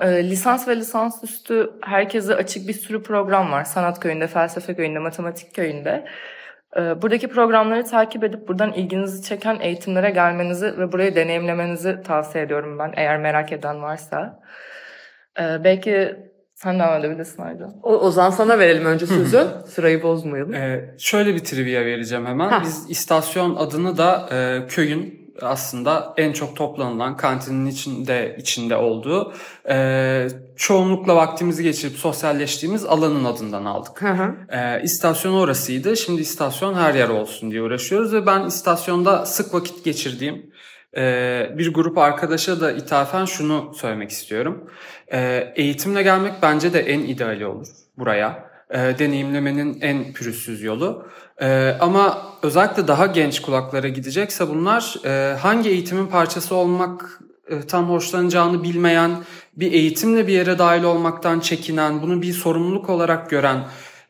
e, 0.00 0.30
lisans 0.30 0.68
ve 0.68 0.76
lisansüstü 0.76 1.70
herkese 1.82 2.34
açık 2.34 2.68
bir 2.68 2.72
sürü 2.72 3.02
program 3.02 3.52
var. 3.52 3.64
Sanat 3.64 4.00
köyünde, 4.00 4.26
felsefe 4.26 4.74
köyünde, 4.74 4.98
matematik 4.98 5.54
köyünde. 5.54 6.04
Ee, 6.76 7.02
Buradaki 7.02 7.28
programları 7.28 7.84
takip 7.84 8.24
edip 8.24 8.48
buradan 8.48 8.72
ilginizi 8.72 9.22
çeken 9.22 9.60
eğitimlere 9.60 10.10
gelmenizi 10.10 10.78
ve 10.78 10.92
burayı 10.92 11.14
deneyimlemenizi 11.16 12.02
tavsiye 12.02 12.44
ediyorum 12.44 12.78
ben 12.78 12.92
eğer 12.96 13.18
merak 13.18 13.52
eden 13.52 13.82
varsa. 13.82 14.40
Ee, 15.40 15.64
belki 15.64 16.16
sen 16.54 16.78
devam 16.78 17.00
edebilirsin 17.00 17.42
Aycan. 17.42 17.74
O, 17.82 17.96
Ozan 17.96 18.30
sana 18.30 18.58
verelim 18.58 18.84
önce 18.84 19.06
sözü. 19.06 19.46
Sırayı 19.66 20.02
bozmayalım. 20.02 20.54
Ee, 20.54 20.94
şöyle 20.98 21.34
bir 21.34 21.38
trivia 21.38 21.80
vereceğim 21.80 22.26
hemen. 22.26 22.48
Ha. 22.48 22.62
Biz 22.64 22.90
istasyon 22.90 23.56
adını 23.56 23.98
da 23.98 24.28
e, 24.32 24.66
köyün 24.66 25.20
aslında 25.42 26.14
en 26.16 26.32
çok 26.32 26.56
toplanılan 26.56 27.16
kantinin 27.16 27.66
içinde 27.66 28.36
içinde 28.38 28.76
olduğu 28.76 29.32
e, 29.68 30.28
çoğunlukla 30.56 31.16
vaktimizi 31.16 31.62
geçirip 31.62 31.96
sosyalleştiğimiz 31.96 32.84
alanın 32.84 33.24
adından 33.24 33.64
aldık. 33.64 34.02
Hı 34.02 34.08
hı. 34.08 34.34
Ee, 34.48 34.82
istasyon 34.82 35.32
orasıydı. 35.32 35.96
Şimdi 35.96 36.20
istasyon 36.20 36.74
her 36.74 36.94
yer 36.94 37.08
olsun 37.08 37.50
diye 37.50 37.62
uğraşıyoruz 37.62 38.14
ve 38.14 38.26
ben 38.26 38.46
istasyonda 38.46 39.26
sık 39.26 39.54
vakit 39.54 39.84
geçirdiğim 39.84 40.49
e, 40.96 41.46
bir 41.58 41.74
grup 41.74 41.98
arkadaşa 41.98 42.60
da 42.60 42.72
ithafen 42.72 43.24
şunu 43.24 43.72
söylemek 43.74 44.10
istiyorum. 44.10 44.70
E, 45.12 45.52
eğitimle 45.56 46.02
gelmek 46.02 46.32
bence 46.42 46.72
de 46.72 46.80
en 46.80 47.00
ideali 47.00 47.46
olur 47.46 47.68
buraya. 47.98 48.50
E, 48.70 48.98
deneyimlemenin 48.98 49.80
en 49.80 50.12
pürüzsüz 50.12 50.62
yolu. 50.62 51.06
Ama 51.80 52.22
özellikle 52.42 52.88
daha 52.88 53.06
genç 53.06 53.42
kulaklara 53.42 53.88
gidecekse 53.88 54.48
bunlar 54.48 54.96
e, 55.04 55.36
hangi 55.36 55.68
eğitimin 55.70 56.06
parçası 56.06 56.54
olmak 56.54 57.20
e, 57.50 57.60
tam 57.60 57.90
hoşlanacağını 57.90 58.62
bilmeyen, 58.62 59.10
bir 59.56 59.72
eğitimle 59.72 60.26
bir 60.26 60.32
yere 60.32 60.58
dahil 60.58 60.82
olmaktan 60.82 61.40
çekinen, 61.40 62.02
bunu 62.02 62.22
bir 62.22 62.32
sorumluluk 62.32 62.90
olarak 62.90 63.30
gören 63.30 63.64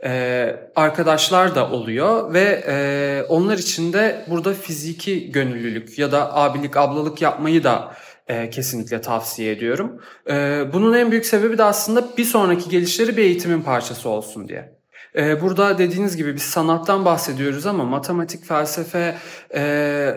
e, 0.04 0.56
arkadaşlar 0.76 1.54
da 1.54 1.70
oluyor 1.70 2.34
ve 2.34 2.64
e, 2.68 3.24
onlar 3.28 3.58
için 3.58 3.92
de 3.92 4.24
burada 4.30 4.54
fiziki 4.54 5.32
gönüllülük 5.32 5.98
ya 5.98 6.12
da 6.12 6.36
abilik, 6.36 6.76
ablalık 6.76 7.22
yapmayı 7.22 7.64
da 7.64 7.94
e, 8.28 8.50
kesinlikle 8.50 9.00
tavsiye 9.00 9.52
ediyorum. 9.52 10.00
E, 10.30 10.64
bunun 10.72 10.92
en 10.92 11.10
büyük 11.10 11.26
sebebi 11.26 11.58
de 11.58 11.64
aslında 11.64 12.16
bir 12.16 12.24
sonraki 12.24 12.70
gelişleri 12.70 13.16
bir 13.16 13.22
eğitimin 13.22 13.62
parçası 13.62 14.08
olsun 14.08 14.48
diye. 14.48 14.80
E, 15.16 15.40
burada 15.40 15.78
dediğiniz 15.78 16.16
gibi 16.16 16.34
biz 16.34 16.42
sanattan 16.42 17.04
bahsediyoruz 17.04 17.66
ama 17.66 17.84
matematik, 17.84 18.44
felsefe, 18.44 19.16
e, 19.54 20.14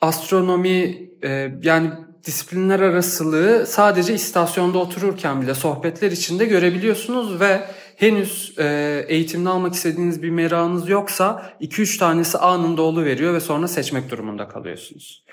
astronomi 0.00 1.08
e, 1.24 1.52
yani 1.62 1.90
disiplinler 2.26 2.80
arasılığı 2.80 3.66
sadece 3.66 4.14
istasyonda 4.14 4.78
otururken 4.78 5.42
bile 5.42 5.54
sohbetler 5.54 6.10
içinde 6.10 6.44
görebiliyorsunuz 6.44 7.40
ve 7.40 7.60
henüz 7.96 8.54
e, 8.58 9.04
eğitimini 9.08 9.48
almak 9.48 9.74
istediğiniz 9.74 10.22
bir 10.22 10.30
merakınız 10.30 10.88
yoksa 10.88 11.52
2-3 11.60 11.98
tanesi 11.98 12.38
anında 12.38 13.04
veriyor 13.04 13.34
ve 13.34 13.40
sonra 13.40 13.68
seçmek 13.68 14.10
durumunda 14.10 14.48
kalıyorsunuz. 14.48 15.24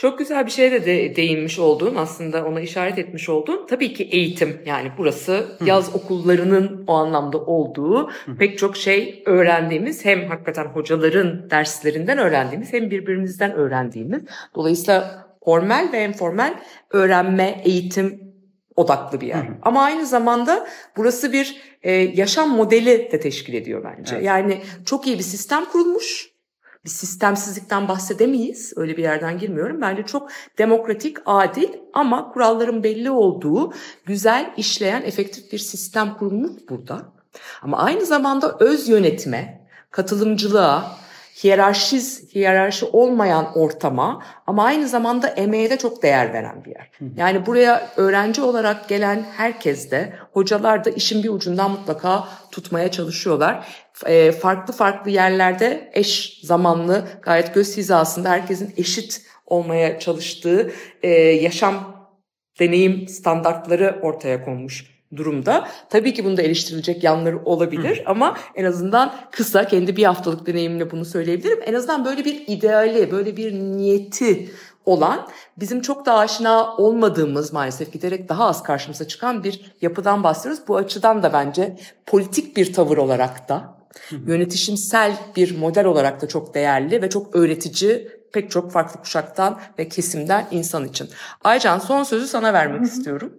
Çok 0.00 0.18
güzel 0.18 0.46
bir 0.46 0.50
şeye 0.50 0.72
de, 0.72 0.86
de 0.86 1.16
değinmiş 1.16 1.58
olduğun 1.58 1.94
aslında 1.94 2.44
ona 2.44 2.60
işaret 2.60 2.98
etmiş 2.98 3.28
olduğun 3.28 3.66
tabii 3.66 3.94
ki 3.94 4.04
eğitim 4.04 4.62
yani 4.66 4.92
burası 4.98 5.46
yaz 5.64 5.94
okullarının 5.94 6.84
o 6.86 6.92
anlamda 6.92 7.38
olduğu 7.38 8.10
pek 8.38 8.58
çok 8.58 8.76
şey 8.76 9.22
öğrendiğimiz 9.26 10.04
hem 10.04 10.28
hakikaten 10.28 10.64
hocaların 10.64 11.50
derslerinden 11.50 12.18
öğrendiğimiz 12.18 12.72
hem 12.72 12.90
birbirimizden 12.90 13.52
öğrendiğimiz. 13.52 14.22
Dolayısıyla 14.54 15.26
formel 15.44 15.88
ve 15.92 16.04
informal 16.04 16.54
öğrenme 16.90 17.60
eğitim 17.64 18.29
odaklı 18.80 19.20
bir 19.20 19.26
yer. 19.26 19.48
Ama 19.62 19.82
aynı 19.82 20.06
zamanda 20.06 20.66
burası 20.96 21.32
bir 21.32 21.56
e, 21.82 21.92
yaşam 21.92 22.50
modeli 22.50 23.08
de 23.12 23.20
teşkil 23.20 23.54
ediyor 23.54 23.84
bence. 23.84 24.14
Evet. 24.14 24.24
Yani 24.24 24.62
çok 24.86 25.06
iyi 25.06 25.18
bir 25.18 25.22
sistem 25.22 25.64
kurulmuş 25.64 26.30
bir 26.84 26.90
sistemsizlikten 26.90 27.88
bahsedemeyiz. 27.88 28.72
Öyle 28.76 28.96
bir 28.96 29.02
yerden 29.02 29.38
girmiyorum. 29.38 29.80
Bence 29.80 30.02
çok 30.02 30.30
demokratik, 30.58 31.16
adil 31.26 31.68
ama 31.92 32.32
kuralların 32.32 32.82
belli 32.82 33.10
olduğu, 33.10 33.72
güzel 34.06 34.54
işleyen, 34.56 35.02
efektif 35.02 35.52
bir 35.52 35.58
sistem 35.58 36.14
kurulmuş 36.18 36.52
burada. 36.68 37.12
Ama 37.62 37.78
aynı 37.78 38.06
zamanda 38.06 38.56
öz 38.60 38.88
yönetime, 38.88 39.68
katılımcılığa, 39.90 40.96
hiyerarşiz, 41.44 42.34
hiyerarşi 42.34 42.86
olmayan 42.86 43.58
ortama 43.58 44.22
ama 44.46 44.64
aynı 44.64 44.88
zamanda 44.88 45.28
emeğe 45.28 45.70
de 45.70 45.78
çok 45.78 46.02
değer 46.02 46.32
veren 46.32 46.64
bir 46.64 46.70
yer. 46.70 46.90
Yani 47.16 47.46
buraya 47.46 47.88
öğrenci 47.96 48.42
olarak 48.42 48.88
gelen 48.88 49.26
herkes 49.36 49.90
de, 49.90 50.12
hocalar 50.32 50.84
da 50.84 50.90
işin 50.90 51.22
bir 51.22 51.28
ucundan 51.28 51.70
mutlaka 51.70 52.28
tutmaya 52.50 52.90
çalışıyorlar. 52.90 53.66
E, 54.06 54.32
farklı 54.32 54.74
farklı 54.74 55.10
yerlerde 55.10 55.90
eş 55.92 56.40
zamanlı, 56.42 57.08
gayet 57.22 57.54
göz 57.54 57.76
hizasında 57.76 58.30
herkesin 58.30 58.74
eşit 58.76 59.22
olmaya 59.46 59.98
çalıştığı 59.98 60.72
e, 61.02 61.08
yaşam 61.18 62.06
deneyim 62.60 63.08
standartları 63.08 63.98
ortaya 64.02 64.44
konmuş 64.44 64.99
durumda. 65.16 65.68
Tabii 65.90 66.14
ki 66.14 66.24
bunda 66.24 66.42
eleştirilecek 66.42 67.04
yanları 67.04 67.44
olabilir 67.44 68.02
ama 68.06 68.36
en 68.54 68.64
azından 68.64 69.14
kısa 69.30 69.66
kendi 69.66 69.96
bir 69.96 70.04
haftalık 70.04 70.46
deneyimle 70.46 70.90
bunu 70.90 71.04
söyleyebilirim. 71.04 71.58
En 71.66 71.74
azından 71.74 72.04
böyle 72.04 72.24
bir 72.24 72.44
ideali, 72.46 73.10
böyle 73.10 73.36
bir 73.36 73.52
niyeti 73.52 74.50
olan 74.86 75.28
bizim 75.56 75.80
çok 75.80 76.06
da 76.06 76.14
aşina 76.14 76.76
olmadığımız 76.76 77.52
maalesef 77.52 77.92
giderek 77.92 78.28
daha 78.28 78.46
az 78.46 78.62
karşımıza 78.62 79.08
çıkan 79.08 79.44
bir 79.44 79.74
yapıdan 79.82 80.24
bahsediyoruz. 80.24 80.62
Bu 80.68 80.76
açıdan 80.76 81.22
da 81.22 81.32
bence 81.32 81.76
politik 82.06 82.56
bir 82.56 82.72
tavır 82.72 82.96
olarak 82.96 83.48
da 83.48 83.74
yönetişimsel 84.26 85.16
bir 85.36 85.58
model 85.58 85.84
olarak 85.84 86.22
da 86.22 86.28
çok 86.28 86.54
değerli 86.54 87.02
ve 87.02 87.10
çok 87.10 87.36
öğretici 87.36 88.08
pek 88.32 88.50
çok 88.50 88.72
farklı 88.72 89.00
kuşaktan 89.00 89.60
ve 89.78 89.88
kesimden 89.88 90.46
insan 90.50 90.84
için. 90.84 91.08
Aycan 91.44 91.78
son 91.78 92.02
sözü 92.02 92.26
sana 92.26 92.52
vermek 92.52 92.82
istiyorum. 92.82 93.32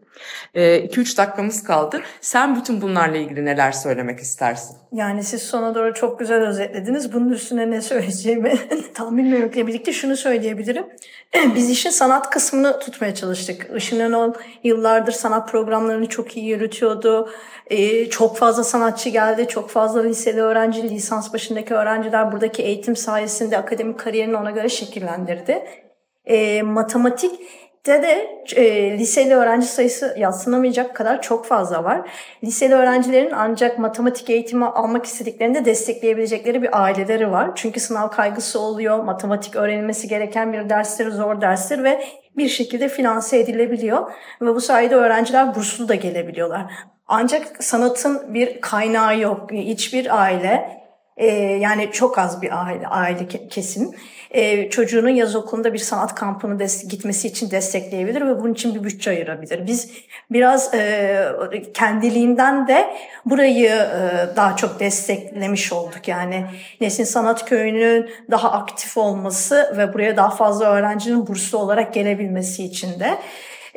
2-3 0.56 1.18
dakikamız 1.18 1.64
kaldı. 1.64 2.02
Sen 2.22 2.56
bütün 2.56 2.82
bunlarla 2.82 3.18
ilgili 3.18 3.46
neler 3.46 3.72
söylemek 3.72 4.20
istersin? 4.20 4.78
Yani 4.92 5.24
siz 5.24 5.44
sona 5.44 5.76
doğru 5.76 5.94
çok 5.94 6.20
güzel 6.20 6.42
özetlediniz. 6.42 7.14
Bunun 7.14 7.30
üstüne 7.30 7.72
ne 7.72 7.82
söyleyeceğimi 7.82 8.54
tam 8.94 9.18
bilmemekle 9.18 9.68
birlikte 9.68 9.92
şunu 9.92 10.18
söyleyebilirim. 10.18 10.86
Biz 11.56 11.70
işin 11.70 11.90
sanat 11.90 12.30
kısmını 12.30 12.80
tutmaya 12.80 13.16
çalıştık. 13.16 13.68
Işın 13.76 14.00
Önol 14.00 14.34
yıllardır 14.64 15.12
sanat 15.12 15.52
programlarını 15.52 16.10
çok 16.10 16.38
iyi 16.38 16.46
yürütüyordu. 16.46 17.30
Ee, 17.68 18.10
çok 18.10 18.38
fazla 18.38 18.64
sanatçı 18.64 19.10
geldi. 19.10 19.48
Çok 19.48 19.70
fazla 19.70 20.02
liseli 20.02 20.42
öğrenci, 20.42 20.90
lisans 20.90 21.34
başındaki 21.34 21.74
öğrenciler 21.74 22.32
buradaki 22.32 22.64
eğitim 22.64 22.96
sayesinde 22.96 23.58
akademik 23.58 24.00
kariyerini 24.00 24.38
ona 24.38 24.52
göre 24.52 24.70
şekillendirdi. 24.70 25.64
Ee, 26.26 26.62
matematik 26.62 27.32
de 27.86 28.04
de 28.04 28.44
e, 28.56 28.98
liseli 28.98 29.36
öğrenci 29.36 29.68
sayısı 29.68 30.16
yatsınamayacak 30.18 30.96
kadar 30.96 31.22
çok 31.22 31.46
fazla 31.46 31.84
var. 31.84 32.10
Liseli 32.44 32.76
öğrencilerin 32.76 33.32
ancak 33.32 33.80
matematik 33.80 34.30
eğitimi 34.30 34.66
almak 34.66 35.06
istediklerinde 35.06 35.66
destekleyebilecekleri 35.66 36.62
bir 36.62 36.82
aileleri 36.84 37.32
var. 37.32 37.52
Çünkü 37.56 37.80
sınav 37.80 38.10
kaygısı 38.10 38.60
oluyor, 38.60 39.04
matematik 39.04 39.56
öğrenilmesi 39.56 40.08
gereken 40.08 40.54
bir 40.54 40.70
derstir, 40.70 41.12
zor 41.12 41.42
derstir 41.42 41.84
ve 41.84 42.04
bir 42.38 42.50
şekilde 42.50 42.90
finanse 42.90 43.40
edilebiliyor. 43.40 44.12
Ve 44.42 44.56
bu 44.56 44.62
sayede 44.62 44.96
öğrenciler 44.96 45.56
burslu 45.56 45.88
da 45.88 45.96
gelebiliyorlar. 45.96 46.72
Ancak 47.08 47.64
sanatın 47.64 48.34
bir 48.34 48.62
kaynağı 48.62 49.20
yok. 49.20 49.52
Hiçbir 49.52 50.22
aile 50.22 50.81
e, 51.18 51.28
yani 51.38 51.90
çok 51.92 52.18
az 52.18 52.42
bir 52.42 52.66
aile, 52.66 52.88
aile 52.88 53.28
kesim 53.50 53.92
e, 54.32 54.70
çocuğunun 54.70 55.10
yaz 55.10 55.36
okulunda 55.36 55.74
bir 55.74 55.80
sanat 55.80 56.16
kampını 56.16 56.68
gitmesi 56.90 57.28
için 57.28 57.52
destekleyebilir 57.52 58.22
ve 58.22 58.40
bunun 58.40 58.54
için 58.54 58.76
bir 58.76 58.84
bütçe 58.84 59.12
ayırabilir. 59.12 59.68
Biz 59.68 59.92
biraz 60.32 60.74
e, 60.74 61.34
kendiliğinden 61.74 62.68
de 62.68 62.94
burayı 63.26 63.70
e, 63.70 64.36
daha 64.36 64.56
çok 64.56 64.80
desteklemiş 64.80 65.74
olduk. 65.74 66.08
Yani 66.08 66.46
Nesin 66.82 67.04
Sanat 67.04 67.46
Köyü'nün 67.46 68.10
daha 68.32 68.52
aktif 68.52 68.98
olması 68.98 69.74
ve 69.78 69.94
buraya 69.94 70.18
daha 70.18 70.30
fazla 70.30 70.66
öğrencinin 70.66 71.28
burslu 71.28 71.58
olarak 71.58 71.94
gelebilmesi 71.94 72.64
için 72.64 73.00
de. 73.00 73.18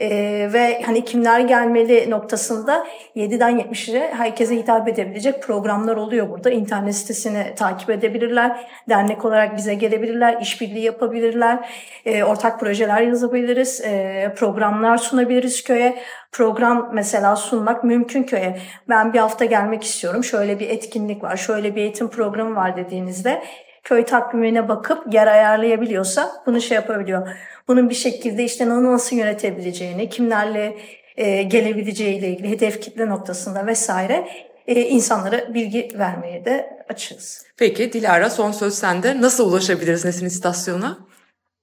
Ee, 0.00 0.48
ve 0.52 0.82
hani 0.86 1.04
kimler 1.04 1.40
gelmeli 1.40 2.10
noktasında 2.10 2.86
7'den 3.16 3.60
70'e 3.60 4.14
herkese 4.14 4.56
hitap 4.56 4.88
edebilecek 4.88 5.42
programlar 5.42 5.96
oluyor 5.96 6.30
burada. 6.30 6.50
İnternet 6.50 6.94
sitesini 6.94 7.54
takip 7.56 7.90
edebilirler. 7.90 8.66
Dernek 8.88 9.24
olarak 9.24 9.56
bize 9.56 9.74
gelebilirler. 9.74 10.40
işbirliği 10.40 10.84
yapabilirler. 10.84 11.68
E, 12.06 12.24
ortak 12.24 12.60
projeler 12.60 13.00
yazabiliriz. 13.00 13.80
E, 13.80 14.34
programlar 14.36 14.98
sunabiliriz 14.98 15.64
köye. 15.64 15.98
Program 16.32 16.90
mesela 16.92 17.36
sunmak 17.36 17.84
mümkün 17.84 18.22
köye. 18.22 18.58
Ben 18.88 19.12
bir 19.12 19.18
hafta 19.18 19.44
gelmek 19.44 19.84
istiyorum. 19.84 20.24
Şöyle 20.24 20.58
bir 20.58 20.68
etkinlik 20.68 21.22
var. 21.22 21.36
Şöyle 21.36 21.76
bir 21.76 21.80
eğitim 21.80 22.08
programı 22.08 22.56
var 22.56 22.76
dediğinizde 22.76 23.42
köy 23.84 24.04
takvimine 24.04 24.68
bakıp 24.68 25.14
yer 25.14 25.26
ayarlayabiliyorsa 25.26 26.32
bunu 26.46 26.60
şey 26.60 26.74
yapabiliyor. 26.74 27.28
Bunun 27.68 27.90
bir 27.90 27.94
şekilde 27.94 28.44
işte 28.44 28.68
nasıl 28.68 29.16
yönetebileceğini, 29.16 30.08
kimlerle 30.08 30.76
e, 31.16 31.42
gelebileceğiyle 31.42 32.28
ilgili 32.28 32.50
hedef 32.50 32.80
kitle 32.80 33.08
noktasında 33.08 33.66
vesaire 33.66 34.28
e, 34.66 34.80
insanlara 34.80 35.54
bilgi 35.54 35.88
vermeye 35.98 36.44
de 36.44 36.84
açığız. 36.88 37.46
Peki 37.58 37.92
Dilara 37.92 38.30
son 38.30 38.52
söz 38.52 38.74
sende. 38.74 39.20
Nasıl 39.20 39.50
ulaşabiliriz 39.50 40.04
Nesin 40.04 40.26
istasyona? 40.26 40.98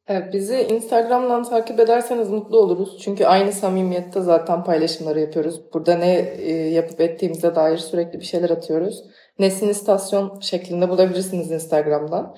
Evet, 0.08 0.34
bizi 0.34 0.56
Instagram'dan 0.56 1.44
takip 1.44 1.80
ederseniz 1.80 2.30
mutlu 2.30 2.60
oluruz. 2.60 2.98
Çünkü 3.04 3.26
aynı 3.26 3.52
samimiyette 3.52 4.22
zaten 4.22 4.64
paylaşımları 4.64 5.20
yapıyoruz. 5.20 5.62
Burada 5.74 5.96
ne 5.96 6.20
e, 6.38 6.52
yapıp 6.52 7.02
ettiğimize 7.02 7.56
dair 7.56 7.78
sürekli 7.78 8.20
bir 8.20 8.26
şeyler 8.26 8.50
atıyoruz. 8.50 9.04
Nesin 9.40 9.70
istasyon 9.70 10.40
şeklinde 10.40 10.90
bulabilirsiniz 10.90 11.52
Instagram'dan. 11.52 12.36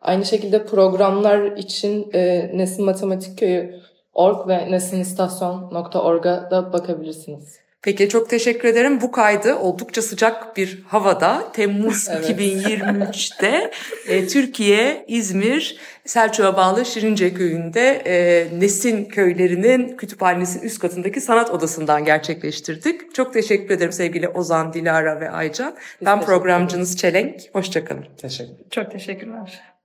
Aynı 0.00 0.24
şekilde 0.24 0.66
programlar 0.66 1.56
için 1.56 2.10
e, 2.12 2.50
Nesin 2.58 2.84
Matematik 2.84 3.38
Köyü 3.38 3.80
org 4.14 4.48
ve 4.48 4.70
nesinistasyon.org'a 4.70 6.50
da 6.50 6.72
bakabilirsiniz. 6.72 7.67
Peki 7.82 8.08
çok 8.08 8.30
teşekkür 8.30 8.68
ederim. 8.68 9.00
Bu 9.00 9.10
kaydı 9.12 9.54
oldukça 9.54 10.02
sıcak 10.02 10.56
bir 10.56 10.82
havada 10.86 11.52
Temmuz 11.52 12.08
Evet. 12.10 12.30
2023'te 12.30 13.70
e, 14.08 14.26
Türkiye, 14.26 15.04
İzmir, 15.08 15.78
Selçuk'a 16.04 16.56
bağlı 16.56 16.84
Şirince 16.84 17.34
köyünde 17.34 18.02
e, 18.06 18.46
Nesin 18.60 19.04
köylerinin 19.04 19.96
kütüphanesinin 19.96 20.62
üst 20.64 20.78
katındaki 20.78 21.20
sanat 21.20 21.50
odasından 21.50 22.04
gerçekleştirdik. 22.04 23.14
Çok 23.14 23.32
teşekkür 23.32 23.74
ederim 23.74 23.92
sevgili 23.92 24.28
Ozan, 24.28 24.72
Dilara 24.72 25.20
ve 25.20 25.30
Aycan. 25.30 25.74
ben 26.04 26.14
teşekkür 26.14 26.26
programcınız 26.26 26.96
Çelenk. 26.96 27.40
Hoşçakalın. 27.52 28.06
Teşekkür 28.16 28.70
Çok 28.70 28.90
teşekkürler. 28.90 29.77